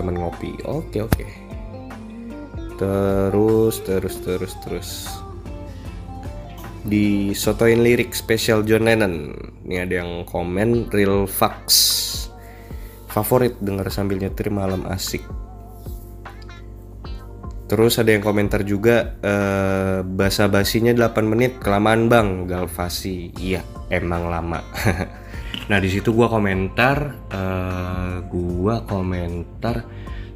Teman 0.00 0.16
ngopi. 0.16 0.56
Oke 0.64 1.04
oke. 1.04 1.26
Terus 2.80 3.80
terus 3.84 4.16
terus 4.24 4.52
terus. 4.64 4.90
Di 6.86 7.34
sotoin 7.34 7.82
lirik 7.82 8.14
spesial 8.14 8.62
John 8.62 8.86
Lennon. 8.86 9.34
Ini 9.66 9.84
ada 9.84 9.94
yang 10.04 10.22
komen 10.24 10.88
real 10.94 11.26
facts. 11.26 12.04
Favorit 13.10 13.56
dengar 13.64 13.88
sambil 13.88 14.20
nyetir 14.20 14.52
malam 14.52 14.84
asik 14.92 15.24
Terus 17.76 18.00
ada 18.00 18.08
yang 18.08 18.24
komentar 18.24 18.64
juga 18.64 19.20
eh, 19.20 20.00
basa 20.00 20.48
basinya 20.48 20.96
8 20.96 21.12
menit 21.28 21.60
kelamaan 21.60 22.08
bang 22.08 22.48
Galvasi. 22.48 23.36
Iya 23.36 23.60
emang 23.92 24.32
lama. 24.32 24.64
nah 25.68 25.76
di 25.76 25.92
situ 25.92 26.16
gua 26.16 26.32
komentar, 26.32 27.28
uh, 27.28 28.24
gua 28.32 28.80
komentar, 28.88 29.84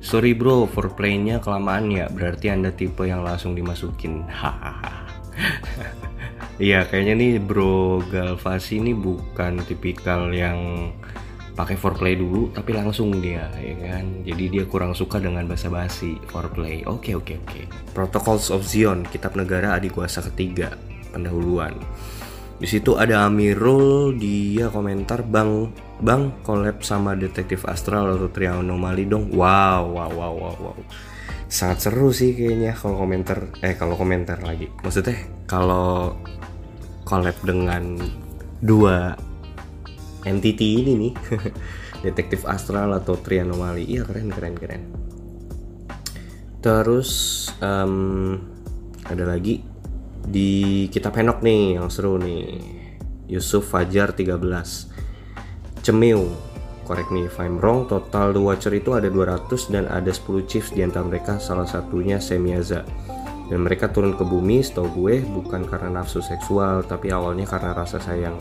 sorry 0.04 0.36
bro 0.36 0.68
foreplaynya 0.68 1.40
kelamaan 1.40 1.88
ya. 1.88 2.12
Berarti 2.12 2.52
anda 2.52 2.76
tipe 2.76 3.08
yang 3.08 3.24
langsung 3.24 3.56
dimasukin. 3.56 4.20
Iya 6.60 6.84
kayaknya 6.84 7.16
nih 7.16 7.32
bro 7.40 8.04
Galvasi 8.12 8.84
ini 8.84 8.92
bukan 8.92 9.64
tipikal 9.64 10.28
yang 10.28 10.92
pakai 11.54 11.76
foreplay 11.76 12.14
dulu 12.16 12.50
tapi 12.54 12.72
langsung 12.72 13.14
dia 13.18 13.50
ya 13.58 13.74
kan? 13.78 14.24
Jadi 14.24 14.44
dia 14.48 14.64
kurang 14.66 14.96
suka 14.96 15.18
dengan 15.20 15.44
bahasa 15.46 15.68
basi 15.68 16.16
foreplay. 16.30 16.82
Oke 16.86 17.16
oke 17.16 17.38
oke. 17.46 17.60
Protocols 17.92 18.48
of 18.54 18.64
Zion 18.64 19.04
kitab 19.06 19.34
negara 19.34 19.76
adik 19.76 19.98
kuasa 19.98 20.24
ketiga 20.32 20.74
pendahuluan. 21.10 21.74
Di 22.60 22.68
situ 22.68 22.92
ada 23.00 23.24
Amirul 23.24 24.20
dia 24.20 24.68
komentar 24.68 25.24
bang 25.24 25.72
bang 26.04 26.28
collab 26.44 26.84
sama 26.84 27.16
detektif 27.16 27.64
astral 27.64 28.12
atau 28.12 28.28
trianomali 28.28 29.08
dong 29.08 29.32
wow 29.32 29.80
wow 29.88 30.12
wow 30.12 30.32
wow 30.36 30.56
wow. 30.60 30.76
Sangat 31.48 31.88
seru 31.88 32.12
sih 32.12 32.36
kayaknya 32.36 32.76
kalau 32.76 33.00
komentar 33.00 33.48
eh 33.64 33.74
kalau 33.74 33.96
komentar 33.96 34.44
lagi. 34.44 34.68
Maksudnya 34.84 35.16
kalau 35.48 36.14
collab 37.08 37.34
dengan 37.42 37.96
dua 38.60 39.16
entity 40.24 40.82
ini 40.82 40.92
nih. 40.96 41.12
Detektif 42.06 42.48
astral 42.48 42.96
atau 42.96 43.16
trianomali. 43.20 43.84
Iya 43.84 44.08
keren 44.08 44.32
keren 44.32 44.54
keren. 44.56 44.82
Terus 46.60 47.10
um, 47.60 48.36
ada 49.08 49.24
lagi 49.24 49.64
di 50.20 50.86
kitab 50.92 51.16
Henok 51.16 51.40
nih 51.44 51.80
yang 51.80 51.88
seru 51.88 52.20
nih. 52.20 52.78
Yusuf 53.30 53.70
Fajar 53.70 54.10
13 54.10 54.42
Cemil. 55.86 56.26
Correct 56.82 57.14
me 57.14 57.30
if 57.30 57.38
I'm 57.38 57.62
wrong 57.62 57.86
total 57.86 58.34
The 58.34 58.42
Watcher 58.42 58.74
itu 58.74 58.98
ada 58.98 59.06
200 59.06 59.70
dan 59.70 59.86
ada 59.86 60.10
10 60.10 60.50
chiefs 60.50 60.74
di 60.74 60.82
antara 60.82 61.06
mereka 61.06 61.38
salah 61.38 61.62
satunya 61.62 62.18
Semiaza 62.18 62.82
dan 63.50 63.66
mereka 63.66 63.90
turun 63.90 64.14
ke 64.14 64.22
bumi 64.22 64.62
setahu 64.62 64.88
gue 64.94 65.26
bukan 65.26 65.66
karena 65.66 66.00
nafsu 66.00 66.22
seksual 66.22 66.86
tapi 66.86 67.10
awalnya 67.10 67.44
karena 67.44 67.74
rasa 67.74 67.98
sayang 67.98 68.38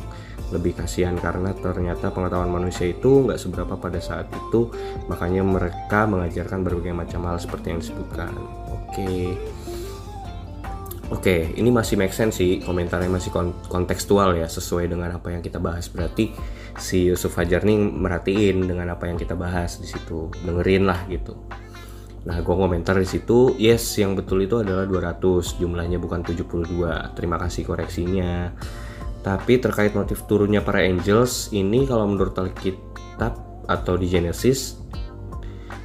lebih 0.53 0.77
kasihan 0.77 1.17
karena 1.17 1.53
ternyata 1.53 2.13
pengetahuan 2.13 2.49
manusia 2.49 2.89
itu 2.89 3.25
nggak 3.25 3.41
seberapa 3.41 3.73
pada 3.77 3.97
saat 3.97 4.29
itu 4.29 4.69
makanya 5.09 5.41
mereka 5.41 6.05
mengajarkan 6.05 6.61
berbagai 6.61 6.93
macam 6.93 7.25
hal 7.25 7.37
seperti 7.41 7.73
yang 7.73 7.79
disebutkan 7.81 8.31
oke 8.69 8.93
okay. 8.93 9.33
Oke, 11.09 11.49
okay, 11.49 11.57
ini 11.57 11.73
masih 11.73 11.97
make 11.97 12.13
sense 12.13 12.37
sih, 12.37 12.61
komentarnya 12.61 13.09
masih 13.09 13.33
kontekstual 13.65 14.37
ya, 14.37 14.45
sesuai 14.45 14.93
dengan 14.93 15.09
apa 15.09 15.33
yang 15.33 15.41
kita 15.41 15.57
bahas. 15.57 15.89
Berarti 15.89 16.29
si 16.77 17.09
Yusuf 17.09 17.33
Hajar 17.33 17.65
nih 17.65 17.81
merhatiin 17.81 18.69
dengan 18.69 18.93
apa 18.93 19.09
yang 19.09 19.17
kita 19.17 19.33
bahas 19.33 19.81
di 19.81 19.89
situ, 19.89 20.29
dengerin 20.45 20.85
lah 20.85 21.09
gitu. 21.09 21.33
Nah, 22.27 22.43
gue 22.43 22.55
komentar 22.55 22.99
di 22.99 23.07
situ, 23.07 23.55
yes, 23.55 23.95
yang 23.95 24.17
betul 24.17 24.43
itu 24.43 24.59
adalah 24.59 24.83
200, 24.83 25.55
jumlahnya 25.55 26.03
bukan 26.03 26.19
72. 26.25 27.15
Terima 27.15 27.39
kasih 27.39 27.63
koreksinya. 27.63 28.51
Tapi 29.23 29.59
terkait 29.59 29.95
motif 29.95 30.27
turunnya 30.27 30.59
para 30.59 30.83
angels, 30.83 31.51
ini 31.55 31.87
kalau 31.87 32.07
menurut 32.07 32.35
Alkitab 32.35 33.65
atau 33.69 33.93
di 33.95 34.09
Genesis 34.09 34.79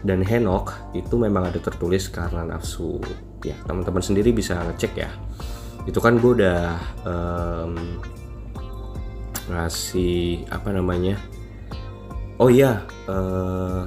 dan 0.04 0.20
Henok 0.20 0.92
itu 0.92 1.16
memang 1.16 1.48
ada 1.48 1.60
tertulis 1.60 2.12
karena 2.12 2.44
nafsu 2.44 3.00
ya 3.40 3.56
teman-teman 3.64 4.04
sendiri 4.04 4.36
bisa 4.36 4.60
ngecek 4.60 4.92
ya 5.00 5.10
itu 5.84 5.96
kan 6.00 6.20
gue 6.20 6.44
udah 6.44 6.76
um, 7.04 8.00
ngasih 9.48 10.44
apa 10.48 10.72
namanya 10.72 11.16
oh 12.36 12.48
iya 12.52 12.84
uh, 13.08 13.84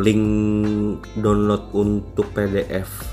link 0.00 0.24
download 1.20 1.68
untuk 1.76 2.32
PDF 2.32 3.12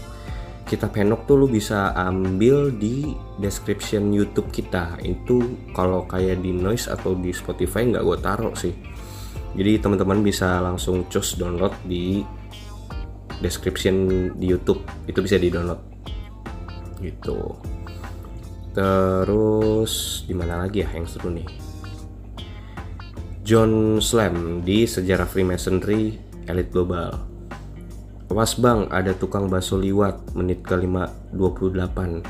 kita 0.70 0.86
penok 0.86 1.26
tuh 1.26 1.34
lu 1.42 1.48
bisa 1.50 1.98
ambil 1.98 2.70
di 2.70 3.18
description 3.42 4.14
YouTube 4.14 4.54
kita. 4.54 5.02
Itu 5.02 5.58
kalau 5.74 6.06
kayak 6.06 6.46
di 6.46 6.54
Noise 6.54 6.94
atau 6.94 7.18
di 7.18 7.34
Spotify 7.34 7.90
nggak 7.90 8.06
gue 8.06 8.18
taruh 8.22 8.54
sih. 8.54 8.78
Jadi 9.58 9.82
teman-teman 9.82 10.22
bisa 10.22 10.62
langsung 10.62 11.10
cus 11.10 11.42
download 11.42 11.74
di 11.90 12.22
description 13.42 14.30
di 14.38 14.46
YouTube. 14.46 14.86
Itu 15.10 15.26
bisa 15.26 15.42
di 15.42 15.50
download 15.50 15.82
gitu. 17.02 17.58
Terus 18.70 20.22
di 20.30 20.38
mana 20.38 20.70
lagi 20.70 20.86
ya 20.86 20.90
yang 20.94 21.10
seru 21.10 21.34
nih? 21.34 21.50
John 23.42 23.98
Slam 23.98 24.62
di 24.62 24.86
sejarah 24.86 25.26
Freemasonry 25.26 26.29
Elite 26.50 26.74
Global. 26.74 27.16
Was 28.30 28.58
bang, 28.58 28.86
ada 28.94 29.14
tukang 29.18 29.50
bakso 29.50 29.78
liwat 29.78 30.38
menit 30.38 30.62
ke 30.62 30.78
5.28 30.78 32.22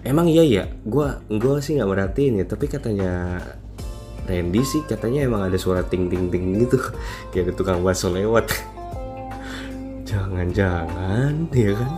Emang 0.00 0.30
iya 0.30 0.44
ya, 0.46 0.64
gue 0.86 1.08
gua 1.42 1.60
sih 1.60 1.76
nggak 1.76 1.90
merhatiin 1.90 2.40
ya, 2.40 2.46
tapi 2.48 2.72
katanya 2.72 3.42
Randy 4.24 4.62
sih 4.62 4.86
katanya 4.86 5.26
emang 5.26 5.42
ada 5.44 5.58
suara 5.58 5.82
ting 5.82 6.06
ting 6.06 6.30
ting 6.30 6.56
gitu. 6.62 6.78
Kayak 7.34 7.50
ada 7.50 7.52
tukang 7.58 7.82
bakso 7.82 8.08
lewat. 8.08 8.48
Jangan-jangan 10.08 11.50
ya 11.50 11.72
kan? 11.74 11.92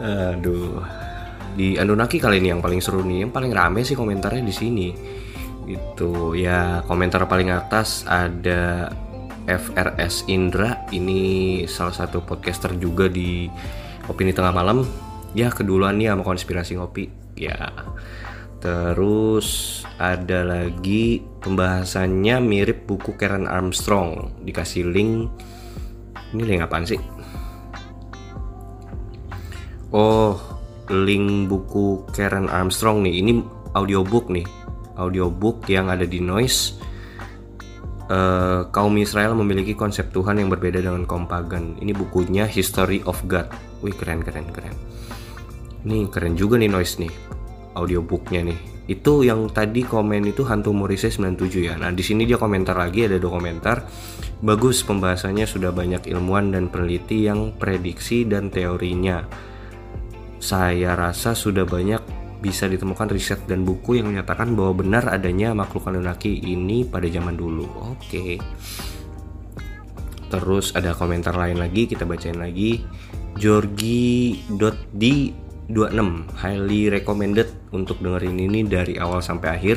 Aduh. 0.32 0.82
Di 1.58 1.74
Anunnaki 1.76 2.22
kali 2.22 2.38
ini 2.38 2.54
yang 2.54 2.62
paling 2.62 2.78
seru 2.78 3.02
nih 3.02 3.26
yang 3.26 3.32
paling 3.34 3.50
rame 3.50 3.82
sih 3.82 3.98
komentarnya 3.98 4.46
di 4.46 4.54
sini 4.54 4.88
itu 5.68 6.32
ya 6.32 6.80
komentar 6.88 7.28
paling 7.28 7.52
atas 7.52 8.08
ada 8.08 8.88
FRS 9.48 10.28
Indra. 10.28 10.88
Ini 10.88 11.64
salah 11.68 11.92
satu 11.92 12.24
podcaster 12.24 12.76
juga 12.76 13.08
di 13.08 13.48
opini 14.08 14.32
tengah 14.32 14.52
malam. 14.52 14.84
Ya 15.36 15.52
keduluan 15.52 16.00
nih 16.00 16.12
sama 16.12 16.24
konspirasi 16.24 16.80
ngopi. 16.80 17.12
Ya 17.36 17.72
terus 18.58 19.80
ada 20.02 20.42
lagi 20.42 21.22
pembahasannya 21.44 22.42
mirip 22.42 22.88
buku 22.88 23.16
Karen 23.16 23.44
Armstrong. 23.44 24.32
Dikasih 24.44 24.88
link. 24.88 25.32
Ini 26.32 26.42
link 26.44 26.60
apaan 26.64 26.84
sih? 26.84 27.00
Oh 29.92 30.36
link 30.88 31.48
buku 31.48 32.04
Karen 32.12 32.48
Armstrong 32.52 33.04
nih. 33.04 33.20
Ini 33.24 33.32
audiobook 33.72 34.32
nih 34.32 34.57
audiobook 34.98 35.64
yang 35.70 35.88
ada 35.88 36.04
di 36.04 36.18
Noise 36.18 36.88
uh, 38.10 38.66
kaum 38.72 38.94
Israel 38.98 39.36
memiliki 39.38 39.76
konsep 39.76 40.10
Tuhan 40.10 40.40
yang 40.40 40.50
berbeda 40.50 40.82
dengan 40.82 41.04
kaum 41.04 41.28
pagan. 41.28 41.78
Ini 41.78 41.92
bukunya 41.94 42.48
History 42.48 43.04
of 43.04 43.20
God. 43.28 43.48
Wih 43.84 43.94
keren 43.94 44.24
keren 44.24 44.48
keren. 44.50 44.74
Nih 45.86 46.10
keren 46.10 46.34
juga 46.34 46.58
nih 46.58 46.68
Noise 46.72 47.06
nih 47.06 47.12
audiobooknya 47.78 48.42
nih. 48.50 48.60
Itu 48.88 49.20
yang 49.20 49.52
tadi 49.52 49.84
komen 49.84 50.32
itu 50.32 50.48
hantu 50.48 50.72
Morrissey 50.72 51.12
97 51.12 51.60
ya. 51.60 51.74
Nah 51.76 51.92
di 51.92 52.00
sini 52.00 52.24
dia 52.24 52.40
komentar 52.40 52.74
lagi 52.74 53.04
ada 53.04 53.20
dua 53.20 53.36
komentar. 53.36 53.84
Bagus 54.40 54.80
pembahasannya 54.80 55.44
sudah 55.44 55.70
banyak 55.76 56.08
ilmuwan 56.08 56.56
dan 56.56 56.72
peneliti 56.72 57.28
yang 57.28 57.52
prediksi 57.60 58.24
dan 58.24 58.48
teorinya. 58.48 59.28
Saya 60.40 60.96
rasa 60.96 61.36
sudah 61.36 61.68
banyak 61.68 62.17
bisa 62.38 62.70
ditemukan 62.70 63.10
riset 63.10 63.42
dan 63.50 63.66
buku 63.66 63.98
yang 63.98 64.14
menyatakan 64.14 64.54
bahwa 64.54 64.82
benar 64.82 65.10
adanya 65.10 65.54
makhluk 65.54 65.90
Anunnaki 65.90 66.38
ini 66.38 66.86
pada 66.86 67.10
zaman 67.10 67.34
dulu. 67.34 67.66
Oke. 67.94 68.38
Terus 70.28 70.76
ada 70.76 70.92
komentar 70.92 71.34
lain 71.34 71.58
lagi, 71.58 71.88
kita 71.88 72.04
bacain 72.04 72.38
lagi. 72.38 72.84
Jorgi.d 73.38 75.02
26 75.68 76.40
highly 76.40 76.88
recommended 76.88 77.52
untuk 77.76 78.00
dengerin 78.00 78.40
ini 78.40 78.64
dari 78.64 78.96
awal 78.96 79.20
sampai 79.20 79.48
akhir 79.52 79.76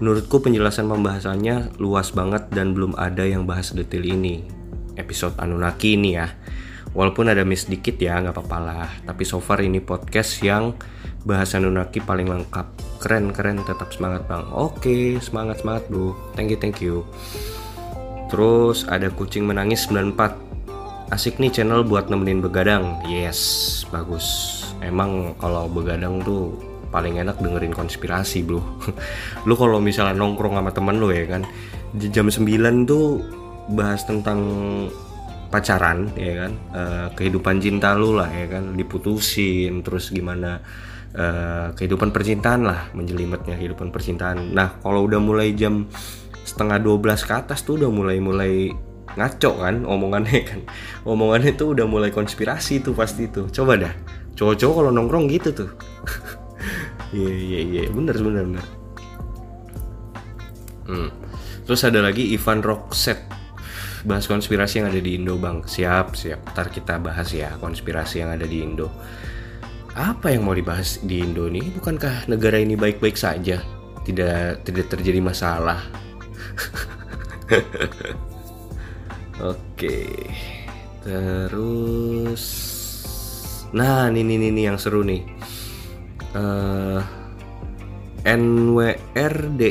menurutku 0.00 0.40
penjelasan 0.40 0.88
pembahasannya 0.88 1.76
luas 1.76 2.08
banget 2.16 2.48
dan 2.48 2.72
belum 2.72 2.96
ada 2.96 3.28
yang 3.28 3.44
bahas 3.44 3.76
detail 3.76 4.00
ini 4.00 4.40
episode 4.96 5.36
Anunnaki 5.36 6.00
ini 6.00 6.16
ya 6.16 6.32
walaupun 6.96 7.28
ada 7.28 7.44
miss 7.44 7.68
dikit 7.68 8.00
ya 8.00 8.16
nggak 8.16 8.32
apa-apa 8.32 8.58
lah 8.64 8.88
tapi 9.04 9.28
so 9.28 9.44
far 9.44 9.60
ini 9.60 9.84
podcast 9.84 10.40
yang 10.40 10.72
bahas 11.24 11.52
Anunnaki 11.56 12.00
paling 12.00 12.28
lengkap. 12.28 12.66
Keren 13.00 13.32
keren 13.32 13.64
tetap 13.64 13.92
semangat 13.92 14.24
bang. 14.28 14.44
Oke 14.52 15.16
semangat 15.20 15.64
semangat 15.64 15.88
bro 15.88 16.12
thank 16.36 16.52
you 16.52 16.58
thank 16.60 16.78
you. 16.80 17.04
Terus 18.30 18.86
ada 18.86 19.10
kucing 19.10 19.48
menangis 19.48 19.90
94 19.90 21.10
asik 21.10 21.42
nih 21.42 21.50
channel 21.50 21.82
buat 21.82 22.06
nemenin 22.08 22.44
begadang. 22.44 23.00
Yes 23.08 23.82
bagus. 23.88 24.58
Emang 24.80 25.36
kalau 25.36 25.68
begadang 25.68 26.24
tuh 26.24 26.56
paling 26.90 27.22
enak 27.22 27.38
dengerin 27.38 27.70
konspirasi 27.70 28.42
bro 28.42 28.58
lu 29.46 29.54
kalau 29.54 29.78
misalnya 29.78 30.18
nongkrong 30.18 30.58
sama 30.58 30.74
temen 30.74 30.98
lu 30.98 31.14
ya 31.14 31.22
kan 31.22 31.46
jam 32.10 32.26
9 32.26 32.42
tuh 32.82 33.22
bahas 33.70 34.02
tentang 34.02 34.42
pacaran 35.50 36.10
ya 36.14 36.46
kan 36.46 36.52
uh, 36.74 37.06
kehidupan 37.14 37.58
cinta 37.62 37.94
lu 37.94 38.18
lah 38.18 38.30
ya 38.30 38.46
kan 38.46 38.74
diputusin 38.74 39.82
terus 39.82 40.10
gimana 40.10 40.62
uh, 41.14 41.74
kehidupan 41.74 42.14
percintaan 42.14 42.62
lah 42.66 42.90
menjelimetnya 42.94 43.58
kehidupan 43.58 43.90
percintaan. 43.90 44.54
Nah 44.54 44.78
kalau 44.82 45.06
udah 45.06 45.18
mulai 45.18 45.54
jam 45.54 45.86
setengah 46.46 46.82
12 46.82 47.26
ke 47.26 47.32
atas 47.34 47.62
tuh 47.62 47.78
udah 47.78 47.90
mulai 47.90 48.18
mulai 48.18 48.74
ngaco 49.14 49.50
kan 49.58 49.82
omongannya 49.86 50.40
kan. 50.50 50.60
Omongannya 51.06 51.52
tuh 51.58 51.74
udah 51.74 51.86
mulai 51.86 52.10
konspirasi 52.14 52.82
tuh 52.84 52.94
pasti 52.94 53.26
tuh. 53.30 53.50
Coba 53.50 53.78
dah 53.78 53.94
cowok-cowok 54.38 54.74
kalau 54.74 54.90
nongkrong 54.94 55.26
gitu 55.30 55.50
tuh. 55.54 55.70
Iya 57.10 57.34
iya 57.34 57.60
iya. 57.66 57.82
Bener 57.90 58.14
bener 58.22 58.46
bener. 58.46 58.66
Hmm. 60.86 61.10
terus 61.66 61.82
ada 61.82 62.02
lagi 62.02 62.34
Ivan 62.34 62.62
Rockset 62.66 63.30
bahas 64.02 64.26
konspirasi 64.26 64.78
yang 64.78 64.94
ada 64.94 65.02
di 65.02 65.18
Indo 65.18 65.34
bang. 65.34 65.66
Siap 65.66 66.14
siap. 66.14 66.54
Ntar 66.54 66.70
kita 66.70 67.02
bahas 67.02 67.34
ya 67.34 67.58
konspirasi 67.58 68.22
yang 68.22 68.30
ada 68.30 68.46
di 68.46 68.62
Indo 68.62 68.94
apa 70.00 70.32
yang 70.32 70.48
mau 70.48 70.56
dibahas 70.56 71.04
di 71.04 71.20
Indo 71.20 71.52
nih 71.52 71.76
bukankah 71.76 72.32
negara 72.32 72.56
ini 72.56 72.80
baik-baik 72.80 73.20
saja? 73.20 73.60
Tidak 74.08 74.64
tidak 74.64 74.86
terjadi 74.88 75.20
masalah. 75.20 75.84
Oke 79.52 80.16
terus 81.04 82.44
Nah, 83.70 84.10
ini 84.10 84.50
nih, 84.50 84.66
yang 84.66 84.82
seru 84.82 85.06
nih. 85.06 85.22
Uh, 86.34 86.98
NWRDIXJN 88.20 89.62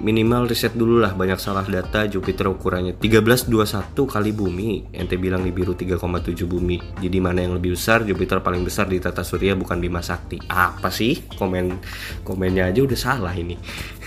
minimal 0.00 0.48
riset 0.48 0.72
dulu 0.72 0.96
lah 0.96 1.12
banyak 1.12 1.36
salah 1.36 1.68
data. 1.68 2.08
Jupiter 2.08 2.48
ukurannya 2.48 2.96
1321 2.96 3.92
kali 4.08 4.32
bumi. 4.32 4.88
Ente 4.96 5.20
bilang 5.20 5.44
di 5.44 5.52
biru 5.52 5.76
3,7 5.76 6.32
bumi. 6.48 6.80
Jadi 7.04 7.18
mana 7.20 7.44
yang 7.44 7.52
lebih 7.60 7.76
besar? 7.76 8.08
Jupiter 8.08 8.40
paling 8.40 8.64
besar 8.64 8.88
di 8.88 8.96
tata 8.96 9.20
surya 9.20 9.52
bukan 9.52 9.76
Bima 9.76 10.00
Sakti. 10.00 10.40
Apa 10.48 10.88
sih? 10.88 11.28
Komen 11.36 11.84
komennya 12.24 12.72
aja 12.72 12.80
udah 12.80 12.96
salah 12.96 13.36
ini. 13.36 13.60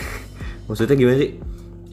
Maksudnya 0.67 0.97
gimana 0.97 1.21
sih? 1.21 1.37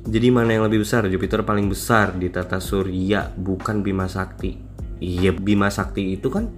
Jadi 0.02 0.28
mana 0.34 0.56
yang 0.56 0.64
lebih 0.66 0.82
besar? 0.82 1.06
Jupiter 1.12 1.44
paling 1.44 1.68
besar 1.68 2.16
di 2.16 2.32
tata 2.32 2.56
surya 2.56 3.28
bukan 3.36 3.84
Bima 3.84 4.08
Sakti. 4.08 4.56
Iya 4.96 5.36
Bima 5.36 5.68
Sakti 5.68 6.16
itu 6.16 6.32
kan 6.32 6.48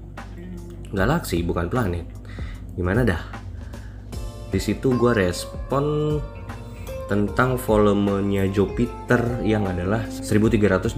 galaksi 0.95 1.43
bukan 1.43 1.67
planet. 1.67 2.07
Gimana 2.79 3.03
dah 3.03 3.44
di 4.55 4.63
situ 4.63 4.95
gue 4.95 5.11
respon 5.11 6.15
tentang 7.11 7.59
volumenya 7.59 8.47
Jupiter 8.49 9.43
yang 9.43 9.67
adalah 9.67 10.07
1321 10.07 10.95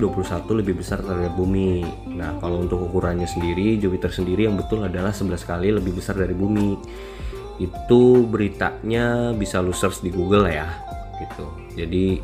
lebih 0.61 0.79
besar 0.79 1.01
dari 1.01 1.27
bumi. 1.33 1.83
Nah, 2.15 2.37
kalau 2.37 2.63
untuk 2.63 2.85
ukurannya 2.85 3.27
sendiri, 3.27 3.81
Jupiter 3.81 4.13
sendiri 4.13 4.45
yang 4.45 4.61
betul 4.61 4.85
adalah 4.85 5.11
11 5.11 5.43
kali 5.43 5.73
lebih 5.73 5.97
besar 5.97 6.15
dari 6.21 6.37
bumi. 6.37 6.77
Itu 7.57 8.29
beritanya 8.29 9.33
bisa 9.33 9.65
lu 9.65 9.73
search 9.73 10.05
di 10.05 10.13
Google 10.13 10.47
ya, 10.53 10.69
gitu. 11.17 11.47
Jadi 11.75 12.21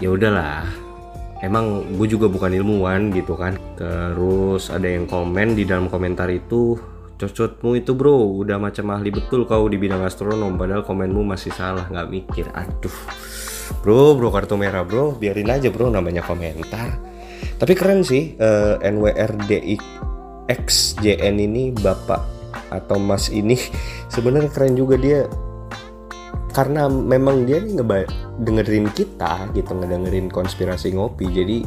ya 0.00 0.08
udahlah. 0.10 0.64
Emang 1.44 1.84
gue 2.00 2.08
juga 2.08 2.24
bukan 2.32 2.56
ilmuwan 2.56 3.12
gitu 3.12 3.36
kan. 3.36 3.54
Terus 3.76 4.72
ada 4.72 4.88
yang 4.88 5.04
komen 5.04 5.52
di 5.52 5.68
dalam 5.68 5.92
komentar 5.92 6.32
itu 6.32 6.74
cocotmu 7.14 7.78
itu 7.78 7.94
bro 7.94 8.42
udah 8.42 8.58
macam 8.58 8.90
ahli 8.90 9.14
betul 9.14 9.46
kau 9.46 9.70
di 9.70 9.78
bidang 9.78 10.02
astronom 10.02 10.58
padahal 10.58 10.82
komenmu 10.82 11.22
masih 11.22 11.54
salah 11.54 11.86
nggak 11.86 12.10
mikir. 12.10 12.50
Aduh. 12.52 12.90
Bro 13.80 14.20
bro 14.20 14.28
kartu 14.28 14.60
merah 14.60 14.84
bro 14.84 15.16
biarin 15.16 15.48
aja 15.50 15.70
bro 15.70 15.88
namanya 15.88 16.20
komentar. 16.26 16.98
Tapi 17.54 17.74
keren 17.78 18.02
sih 18.04 18.34
uh, 18.36 18.76
eh, 18.82 18.90
NWRDXJN 18.92 21.36
ini 21.38 21.70
bapak 21.72 22.20
atau 22.74 22.98
mas 22.98 23.30
ini 23.30 23.54
sebenarnya 24.14 24.50
keren 24.50 24.76
juga 24.76 24.98
dia. 24.98 25.28
Karena 26.54 26.86
memang 26.86 27.50
dia 27.50 27.58
nih 27.58 28.06
dengerin 28.38 28.86
kita 28.94 29.50
gitu 29.58 29.74
ngedengerin 29.74 30.30
konspirasi 30.30 30.94
ngopi 30.94 31.26
jadi 31.26 31.66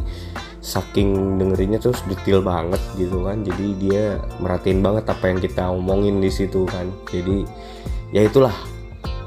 saking 0.67 1.39
dengerinnya 1.39 1.79
terus 1.79 2.03
detail 2.11 2.43
banget 2.43 2.83
gitu 2.99 3.23
kan. 3.23 3.39
Jadi 3.47 3.67
dia 3.79 4.19
merhatiin 4.43 4.83
banget 4.83 5.07
apa 5.07 5.31
yang 5.31 5.39
kita 5.39 5.63
omongin 5.71 6.19
di 6.19 6.27
situ 6.27 6.67
kan. 6.67 6.91
Jadi 7.07 7.47
ya 8.11 8.27
itulah. 8.27 8.51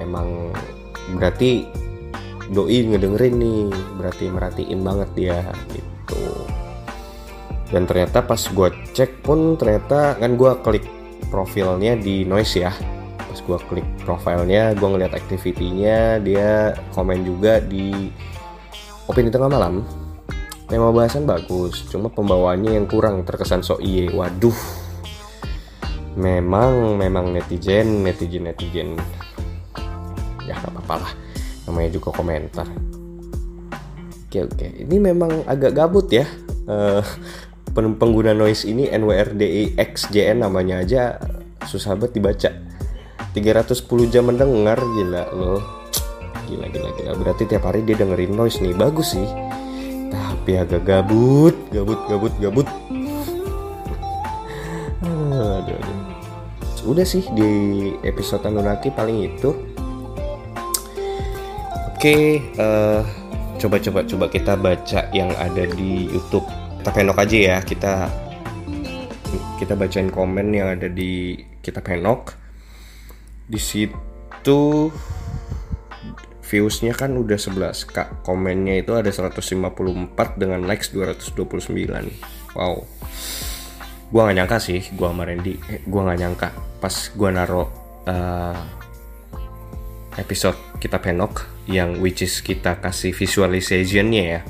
Emang 0.04 0.52
berarti 1.16 1.64
doi 2.52 2.84
ngedengerin 2.84 3.34
nih 3.40 3.60
berarti 3.96 4.24
merhatiin 4.28 4.80
banget 4.84 5.08
dia 5.16 5.38
gitu. 5.72 6.20
Dan 7.72 7.88
ternyata 7.88 8.20
pas 8.20 8.40
gue 8.40 8.68
cek 8.92 9.24
pun 9.24 9.56
ternyata 9.56 10.20
kan 10.20 10.36
gue 10.36 10.52
klik 10.60 10.84
profilnya 11.32 11.96
di 11.96 12.28
noise 12.28 12.60
ya. 12.60 12.72
Pas 13.16 13.38
gue 13.40 13.58
klik 13.70 13.88
profilnya 14.04 14.76
gue 14.76 14.88
ngeliat 14.88 15.16
activity-nya 15.16 16.20
dia 16.20 16.76
komen 16.92 17.24
juga 17.24 17.62
di 17.62 18.10
opini 19.06 19.30
tengah 19.30 19.48
malam 19.48 19.99
tema 20.70 20.94
bahasan 20.94 21.26
bagus 21.26 21.82
cuma 21.90 22.06
pembawaannya 22.14 22.78
yang 22.78 22.86
kurang 22.86 23.26
terkesan 23.26 23.66
sok 23.66 23.82
iye. 23.82 24.06
Waduh. 24.14 24.54
Memang 26.14 26.94
memang 26.94 27.34
netizen 27.34 28.06
netizen 28.06 28.46
netizen 28.46 28.94
ya 30.46 30.54
nggak 30.54 30.70
apa-apa 30.70 30.94
lah. 31.02 31.12
Namanya 31.66 31.90
juga 31.98 32.14
komentar. 32.14 32.70
Oke 34.30 34.46
oke. 34.46 34.66
Ini 34.86 34.96
memang 35.02 35.42
agak 35.50 35.74
gabut 35.74 36.06
ya. 36.06 36.22
Uh, 36.70 37.02
pengguna 37.74 38.30
noise 38.30 38.62
ini 38.62 38.86
NWRDIXJN 38.86 40.46
namanya 40.46 40.86
aja 40.86 41.18
susah 41.66 41.98
banget 41.98 42.22
dibaca. 42.22 42.50
310 43.34 44.10
jam 44.10 44.30
mendengar 44.30 44.78
gila 44.78 45.26
loh. 45.34 45.62
Gila 46.46 46.66
gila 46.70 46.90
gila. 46.94 47.12
Berarti 47.18 47.42
tiap 47.50 47.66
hari 47.66 47.82
dia 47.82 47.98
dengerin 47.98 48.34
noise 48.38 48.62
nih. 48.62 48.74
Bagus 48.74 49.18
sih 49.18 49.26
tapi 50.50 50.66
agak 50.66 50.82
gabut 50.82 51.54
gabut 51.70 52.00
gabut 52.10 52.34
gabut. 52.42 52.66
Aduh, 55.30 55.78
aduh. 55.78 56.90
udah 56.90 57.06
sih 57.06 57.22
di 57.38 57.50
episode 58.02 58.42
Anunnaki 58.42 58.90
paling 58.90 59.30
itu. 59.30 59.54
Oke 61.94 62.42
uh, 62.58 63.06
coba 63.62 63.78
coba 63.78 64.02
coba 64.02 64.26
kita 64.26 64.58
baca 64.58 65.00
yang 65.14 65.30
ada 65.38 65.70
di 65.70 66.10
YouTube. 66.10 66.50
Kita 66.82 66.90
penok 66.98 67.22
aja 67.22 67.38
ya 67.38 67.56
kita 67.62 68.10
kita 69.54 69.78
bacain 69.78 70.10
komen 70.10 70.50
yang 70.50 70.74
ada 70.74 70.90
di 70.90 71.38
kita 71.62 71.78
penok. 71.78 72.34
Di 73.46 73.60
situ 73.62 74.90
viewsnya 76.50 76.98
kan 76.98 77.14
udah 77.14 77.38
11 77.38 77.94
kak. 77.94 78.26
Komennya 78.26 78.82
itu 78.82 78.98
ada 78.98 79.06
154 79.06 79.70
dengan 80.34 80.66
likes 80.66 80.90
229 80.90 82.50
wow. 82.58 82.82
Gua 84.10 84.20
nggak 84.26 84.36
nyangka 84.42 84.58
sih 84.58 84.82
gua 84.98 85.14
sama 85.14 85.22
Randy 85.22 85.54
eh, 85.70 85.80
gua 85.86 86.10
nggak 86.10 86.18
nyangka 86.18 86.48
pas 86.82 86.94
gua 87.14 87.30
naro 87.30 87.64
uh, 88.10 88.58
episode 90.18 90.58
kita 90.82 90.98
penok 90.98 91.46
yang 91.70 92.02
which 92.02 92.26
is 92.26 92.42
kita 92.42 92.82
kasih 92.82 93.14
visualizationnya 93.14 94.22
ya. 94.26 94.40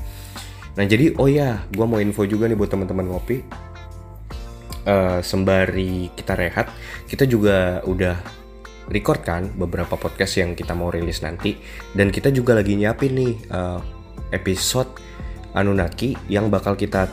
Nah 0.80 0.84
jadi 0.88 1.12
oh 1.20 1.28
ya 1.28 1.60
gua 1.76 1.84
mau 1.84 2.00
info 2.00 2.24
juga 2.24 2.48
nih 2.48 2.56
buat 2.56 2.72
teman-teman 2.72 3.12
ngopi. 3.12 3.44
Uh, 4.80 5.20
sembari 5.20 6.08
kita 6.16 6.32
rehat 6.32 6.72
kita 7.04 7.28
juga 7.28 7.84
udah 7.84 8.39
record 8.90 9.22
kan 9.22 9.48
beberapa 9.54 9.94
podcast 9.94 10.42
yang 10.42 10.58
kita 10.58 10.74
mau 10.74 10.90
rilis 10.90 11.22
nanti. 11.22 11.56
Dan 11.94 12.10
kita 12.10 12.34
juga 12.34 12.58
lagi 12.58 12.74
nyiapin 12.74 13.12
nih 13.14 13.34
uh, 13.54 13.80
episode 14.34 14.90
Anunnaki 15.54 16.14
yang 16.30 16.50
bakal 16.50 16.78
kita 16.78 17.10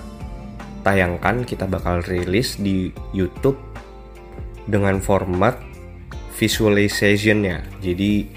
tayangkan 0.86 1.42
kita 1.46 1.66
bakal 1.66 2.06
rilis 2.06 2.58
di 2.62 2.94
YouTube 3.14 3.58
dengan 4.70 5.02
format 5.02 5.58
visualizationnya. 6.38 7.82
Jadi 7.82 8.30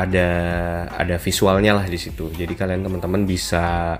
ada 0.00 0.28
ada 0.96 1.16
visualnya 1.20 1.76
lah 1.76 1.84
di 1.84 2.00
situ. 2.00 2.32
Jadi 2.32 2.56
kalian 2.56 2.80
teman-teman 2.80 3.28
bisa 3.28 3.98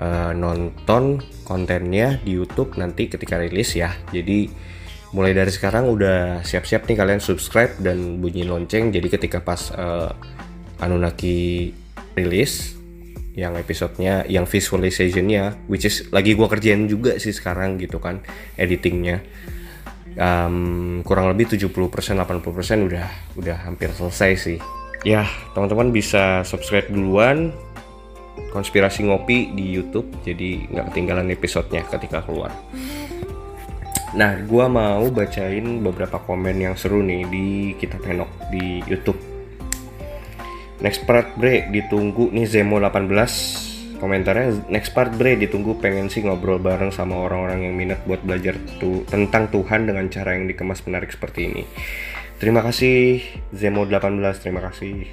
uh, 0.00 0.32
nonton 0.32 1.20
kontennya 1.44 2.16
di 2.24 2.40
YouTube 2.40 2.80
nanti 2.80 3.12
ketika 3.12 3.36
rilis 3.36 3.76
ya. 3.76 3.92
Jadi 4.08 4.48
mulai 5.12 5.32
dari 5.32 5.48
sekarang 5.48 5.88
udah 5.88 6.44
siap-siap 6.44 6.84
nih 6.84 6.96
kalian 6.96 7.20
subscribe 7.22 7.72
dan 7.80 8.20
bunyi 8.20 8.44
lonceng. 8.44 8.92
Jadi 8.92 9.08
ketika 9.08 9.40
pas 9.40 9.72
uh, 9.72 10.12
Anunnaki 10.78 11.72
rilis 12.12 12.76
yang 13.38 13.54
episodenya 13.54 14.26
yang 14.26 14.50
visualizationnya 14.50 15.70
which 15.70 15.86
is 15.86 16.10
lagi 16.10 16.34
gua 16.34 16.50
kerjain 16.50 16.90
juga 16.90 17.22
sih 17.22 17.30
sekarang 17.30 17.78
gitu 17.78 18.02
kan 18.02 18.18
editingnya 18.58 19.22
um, 20.18 21.00
kurang 21.06 21.30
lebih 21.30 21.46
70% 21.46 21.70
80% 21.70 22.90
udah 22.90 23.06
udah 23.38 23.56
hampir 23.62 23.94
selesai 23.94 24.32
sih. 24.36 24.58
Ya 25.06 25.24
teman-teman 25.54 25.94
bisa 25.94 26.42
subscribe 26.44 26.90
duluan. 26.90 27.54
Konspirasi 28.38 29.02
ngopi 29.02 29.50
di 29.50 29.66
YouTube 29.74 30.08
jadi 30.22 30.62
nggak 30.70 30.94
ketinggalan 30.94 31.26
episodenya 31.34 31.82
ketika 31.90 32.22
keluar 32.22 32.54
Nah, 34.16 34.40
gue 34.40 34.64
mau 34.72 35.04
bacain 35.12 35.84
beberapa 35.84 36.16
komen 36.24 36.56
yang 36.56 36.72
seru 36.80 37.04
nih 37.04 37.28
di 37.28 37.46
kita 37.76 38.00
penok 38.00 38.30
di 38.48 38.80
YouTube. 38.88 39.20
Next 40.80 41.04
part 41.04 41.36
bre 41.36 41.68
ditunggu 41.68 42.32
nih 42.32 42.46
Zemo 42.48 42.80
18 42.80 43.98
komentarnya 43.98 44.70
next 44.70 44.94
part 44.94 45.10
bre 45.10 45.34
ditunggu 45.34 45.74
pengen 45.82 46.06
sih 46.06 46.22
ngobrol 46.22 46.62
bareng 46.62 46.94
sama 46.94 47.18
orang-orang 47.18 47.66
yang 47.66 47.74
minat 47.74 48.00
buat 48.06 48.22
belajar 48.22 48.54
tu 48.78 49.02
tentang 49.10 49.50
Tuhan 49.50 49.90
dengan 49.90 50.06
cara 50.06 50.38
yang 50.38 50.46
dikemas 50.46 50.86
menarik 50.86 51.10
seperti 51.10 51.50
ini. 51.50 51.62
Terima 52.38 52.62
kasih 52.62 53.20
Zemo 53.50 53.84
18 53.84 54.22
terima 54.38 54.62
kasih. 54.70 55.10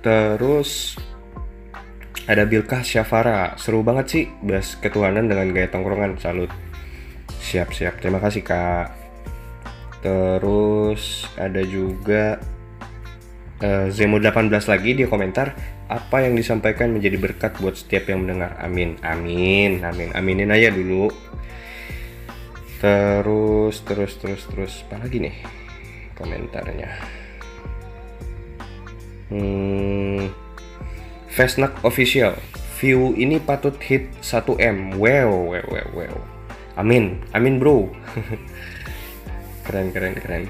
Terus 0.00 0.94
ada 2.30 2.46
Bilkah 2.46 2.86
Syafara 2.86 3.58
seru 3.58 3.82
banget 3.82 4.06
sih 4.06 4.24
bahas 4.40 4.78
ketuhanan 4.78 5.26
dengan 5.26 5.50
gaya 5.50 5.66
tongkrongan 5.66 6.22
salut 6.22 6.48
siap 7.46 7.70
siap 7.70 8.02
terima 8.02 8.18
kasih 8.18 8.42
kak. 8.42 8.90
Terus 10.02 11.30
ada 11.38 11.62
juga 11.62 12.42
uh, 13.62 13.86
Zemo 13.94 14.18
18 14.18 14.50
lagi 14.50 14.90
dia 14.98 15.06
komentar 15.06 15.54
apa 15.86 16.26
yang 16.26 16.34
disampaikan 16.34 16.90
menjadi 16.90 17.14
berkat 17.22 17.54
buat 17.62 17.78
setiap 17.78 18.10
yang 18.10 18.26
mendengar? 18.26 18.58
Amin 18.58 18.98
amin 19.06 19.78
amin 19.86 20.10
aminin 20.18 20.50
aja 20.50 20.74
dulu. 20.74 21.06
Terus 22.82 23.78
terus 23.86 24.12
terus 24.18 24.42
terus 24.50 24.74
apa 24.90 25.06
lagi 25.06 25.22
nih 25.22 25.36
komentarnya? 26.18 26.90
Hmm, 29.26 30.30
official 31.82 32.38
view 32.78 33.16
ini 33.16 33.42
patut 33.42 33.74
hit 33.82 34.06
1M 34.22 35.00
wow 35.00 35.32
wow 35.32 35.66
wow 35.66 35.88
wow 35.96 36.35
Amin, 36.76 37.24
amin 37.32 37.56
bro. 37.56 37.88
keren, 39.66 39.88
keren, 39.96 40.14
keren. 40.20 40.44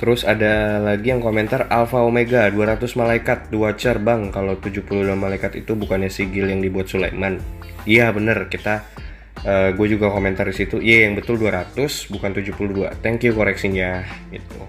Terus 0.00 0.26
ada 0.26 0.84
lagi 0.84 1.14
yang 1.14 1.22
komentar 1.22 1.70
Alpha 1.72 2.02
Omega 2.02 2.50
200 2.52 2.92
malaikat 2.98 3.48
dua 3.48 3.72
car 3.72 4.02
bang. 4.02 4.28
Kalau 4.28 4.58
72 4.60 4.84
malaikat 5.16 5.64
itu 5.64 5.72
bukannya 5.78 6.12
sigil 6.12 6.50
yang 6.50 6.60
dibuat 6.60 6.90
Sulaiman. 6.90 7.40
Iya 7.88 8.12
bener. 8.12 8.52
Kita 8.52 8.84
uh, 9.48 9.72
gue 9.72 9.86
juga 9.88 10.12
komentar 10.12 10.44
di 10.44 10.56
situ. 10.56 10.76
Iya 10.82 11.08
yang 11.08 11.16
betul 11.16 11.40
200 11.40 12.12
bukan 12.12 12.30
72 12.36 13.00
thank 13.00 13.24
you 13.24 13.32
koreksinya 13.32 14.04
gitu. 14.28 14.60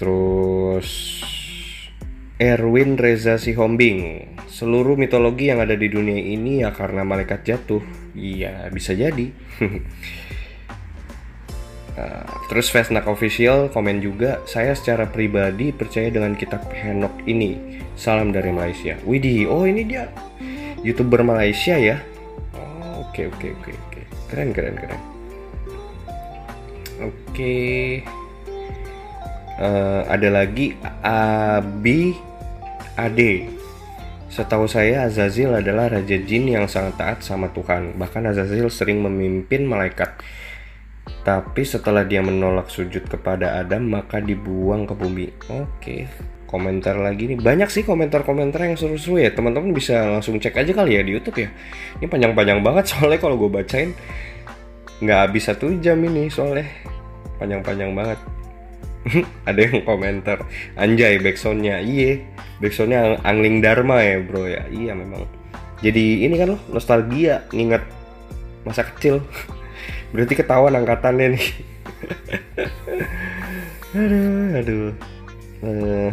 Terus 0.00 1.20
Erwin 2.40 2.96
Reza 2.96 3.36
Sihombing 3.36 4.24
seluruh 4.48 4.96
mitologi 4.96 5.52
yang 5.52 5.60
ada 5.60 5.76
di 5.76 5.92
dunia 5.92 6.16
ini 6.16 6.64
ya 6.64 6.72
karena 6.72 7.04
malaikat 7.04 7.44
jatuh 7.44 7.84
iya 8.16 8.64
bisa 8.72 8.96
jadi 8.96 9.28
Uh, 12.00 12.24
terus 12.48 12.70
Vesnak 12.72 13.04
Official 13.10 13.68
komen 13.68 14.00
juga, 14.00 14.40
saya 14.48 14.72
secara 14.72 15.10
pribadi 15.10 15.74
percaya 15.74 16.08
dengan 16.08 16.32
kitab 16.38 16.64
Henok 16.70 17.26
ini. 17.28 17.82
Salam 17.98 18.30
dari 18.30 18.54
Malaysia. 18.54 18.96
Widih, 19.04 19.50
oh 19.50 19.66
ini 19.66 19.84
dia 19.84 20.08
youtuber 20.86 21.20
Malaysia 21.26 21.76
ya. 21.76 22.00
Oh, 22.56 23.04
oke 23.04 23.28
oke 23.36 23.52
oke 23.52 23.70
oke, 23.74 24.02
keren 24.32 24.54
keren 24.54 24.74
keren. 24.80 25.02
Oke, 27.04 27.58
uh, 29.60 30.02
ada 30.08 30.28
lagi 30.30 30.78
Abi 31.04 32.29
Ade. 33.00 33.48
Setahu 34.30 34.68
saya 34.68 35.08
Azazil 35.08 35.50
adalah 35.56 35.90
raja 35.90 36.14
jin 36.20 36.46
yang 36.46 36.68
sangat 36.68 37.00
taat 37.00 37.18
sama 37.24 37.50
Tuhan. 37.50 37.96
Bahkan 37.96 38.30
Azazil 38.30 38.68
sering 38.68 39.00
memimpin 39.02 39.64
malaikat 39.66 40.20
tapi 41.20 41.68
setelah 41.68 42.00
dia 42.08 42.24
menolak 42.24 42.72
sujud 42.72 43.04
kepada 43.04 43.60
Adam, 43.60 43.92
maka 43.92 44.24
dibuang 44.24 44.88
ke 44.88 44.94
bumi. 44.96 45.28
Oke, 45.52 46.08
komentar 46.48 46.96
lagi 46.96 47.28
nih. 47.28 47.36
Banyak 47.36 47.68
sih 47.68 47.84
komentar-komentar 47.84 48.64
yang 48.64 48.76
seru-seru 48.80 49.20
ya. 49.20 49.30
Teman-teman 49.32 49.76
bisa 49.76 50.00
langsung 50.08 50.40
cek 50.40 50.56
aja 50.56 50.72
kali 50.72 50.96
ya 50.96 51.04
di 51.04 51.12
YouTube 51.12 51.44
ya. 51.44 51.52
Ini 52.00 52.08
panjang-panjang 52.08 52.64
banget 52.64 52.84
soalnya 52.88 53.20
kalau 53.20 53.36
gue 53.36 53.50
bacain 53.52 53.92
nggak 55.00 55.18
habis 55.28 55.48
satu 55.48 55.80
jam 55.80 55.96
ini 56.04 56.28
soalnya 56.32 56.64
panjang-panjang 57.36 57.92
banget. 57.92 58.18
Ada 59.48 59.60
yang 59.64 59.82
komentar, 59.88 60.44
anjay 60.76 61.16
backsoundnya, 61.20 61.80
iye, 61.80 62.28
backsoundnya 62.60 63.20
Angling 63.24 63.64
Dharma 63.64 64.04
ya 64.04 64.20
bro 64.20 64.44
ya, 64.44 64.68
iya 64.68 64.92
memang. 64.92 65.24
Jadi 65.80 66.28
ini 66.28 66.36
kan 66.36 66.56
loh 66.56 66.60
nostalgia, 66.68 67.48
nginget 67.56 67.80
masa 68.68 68.84
kecil. 68.84 69.24
Berarti 70.12 70.34
ketahuan 70.36 70.76
angkatannya 70.76 71.38
nih. 71.38 71.46
aduh, 73.96 74.58
aduh. 74.60 74.92
Uh, 75.60 76.10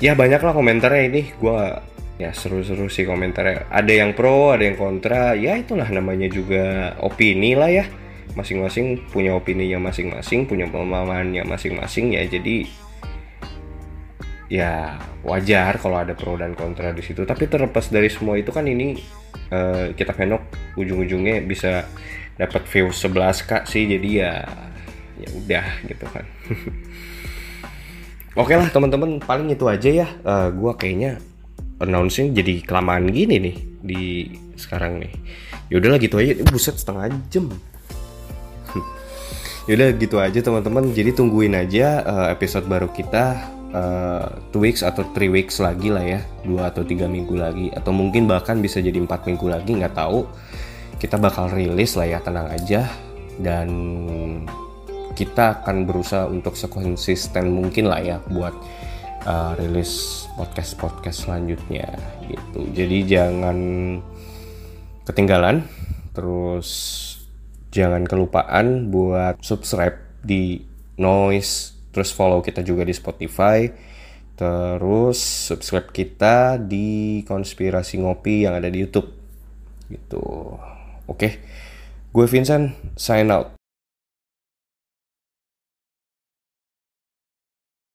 ya 0.00 0.12
banyak 0.12 0.40
lah 0.44 0.52
komentarnya 0.52 1.02
ini. 1.08 1.22
Gua 1.40 1.80
ya 2.20 2.36
seru-seru 2.36 2.92
sih 2.92 3.08
komentarnya. 3.08 3.72
Ada 3.72 3.92
yang 4.04 4.12
pro, 4.12 4.52
ada 4.52 4.68
yang 4.68 4.76
kontra. 4.76 5.32
Ya 5.32 5.56
itulah 5.56 5.88
namanya 5.88 6.28
juga 6.28 6.92
opini 7.00 7.56
lah 7.56 7.72
ya. 7.72 7.84
Masing-masing 8.32 9.04
punya 9.12 9.36
opininya 9.36 9.92
masing-masing, 9.92 10.48
punya 10.48 10.64
pemahamannya 10.72 11.44
masing-masing 11.44 12.16
ya. 12.16 12.24
Jadi 12.24 12.64
ya 14.48 15.00
wajar 15.24 15.80
kalau 15.80 15.96
ada 16.00 16.12
pro 16.16 16.36
dan 16.40 16.56
kontra 16.56 16.96
di 16.96 17.04
situ. 17.04 17.28
Tapi 17.28 17.48
terlepas 17.48 17.92
dari 17.92 18.08
semua 18.08 18.40
itu 18.40 18.52
kan 18.52 18.64
ini 18.64 18.96
uh, 19.52 19.92
kita 19.92 20.16
penok 20.16 20.40
ujung-ujungnya 20.80 21.44
bisa 21.44 21.84
dapat 22.36 22.64
view 22.68 22.92
11 22.92 23.48
kak 23.48 23.64
sih. 23.68 23.84
Jadi 23.84 24.08
ya 24.20 24.44
ya 25.20 25.28
udah 25.30 25.66
gitu 25.88 26.06
kan. 26.10 26.24
Oke 28.40 28.58
lah 28.58 28.66
teman-teman 28.66 29.22
paling 29.22 29.54
itu 29.54 29.64
aja 29.70 29.90
ya. 29.90 30.08
Uh, 30.26 30.50
gua 30.50 30.74
kayaknya 30.74 31.22
announcing 31.78 32.34
jadi 32.34 32.62
kelamaan 32.66 33.06
gini 33.10 33.38
nih 33.38 33.56
di 33.78 34.02
sekarang 34.58 34.98
nih. 34.98 35.14
Yaudahlah 35.70 36.02
gitu 36.02 36.18
aja. 36.18 36.34
Buset 36.50 36.78
setengah 36.78 37.14
jam 37.30 37.50
Yaudah 39.64 39.96
gitu 39.96 40.20
aja 40.20 40.44
teman-teman. 40.44 40.92
Jadi 40.92 41.16
tungguin 41.16 41.56
aja 41.56 42.04
uh, 42.04 42.26
episode 42.28 42.68
baru 42.68 42.92
kita 42.92 43.48
uh, 43.72 44.28
two 44.52 44.60
weeks 44.60 44.84
atau 44.84 45.08
three 45.16 45.32
weeks 45.32 45.56
lagi 45.56 45.88
lah 45.88 46.04
ya. 46.04 46.20
Dua 46.44 46.68
atau 46.68 46.84
tiga 46.84 47.08
minggu 47.08 47.32
lagi. 47.32 47.72
Atau 47.72 47.96
mungkin 47.96 48.28
bahkan 48.28 48.60
bisa 48.60 48.84
jadi 48.84 49.00
empat 49.00 49.24
minggu 49.24 49.48
lagi 49.48 49.72
nggak 49.72 49.96
tahu. 49.96 50.28
Kita 51.00 51.16
bakal 51.16 51.48
rilis 51.48 51.96
lah 51.96 52.04
ya 52.04 52.20
tenang 52.20 52.52
aja. 52.52 52.92
Dan 53.40 53.68
kita 55.16 55.64
akan 55.64 55.88
berusaha 55.88 56.28
untuk 56.28 56.60
sekonsisten 56.60 57.48
mungkin 57.48 57.88
lah 57.88 58.04
ya 58.04 58.16
buat 58.28 58.52
uh, 59.24 59.56
rilis 59.56 60.26
podcast 60.36 60.76
podcast 60.76 61.24
selanjutnya 61.24 61.88
gitu. 62.28 62.68
Jadi 62.68 63.16
jangan 63.16 63.58
ketinggalan. 65.08 65.64
Terus 66.12 66.68
jangan 67.74 68.06
kelupaan 68.06 68.94
buat 68.94 69.42
subscribe 69.42 69.98
di 70.22 70.62
noise 70.94 71.74
terus 71.90 72.14
follow 72.14 72.38
kita 72.38 72.62
juga 72.62 72.86
di 72.86 72.94
Spotify. 72.94 73.66
Terus 74.34 75.18
subscribe 75.50 75.90
kita 75.94 76.58
di 76.58 77.22
konspirasi 77.26 78.02
ngopi 78.02 78.46
yang 78.46 78.54
ada 78.58 78.70
di 78.70 78.82
YouTube. 78.82 79.10
Gitu. 79.90 80.22
Oke. 81.10 81.42
Gue 82.14 82.26
Vincent 82.30 82.74
sign 82.94 83.30
out 83.30 83.53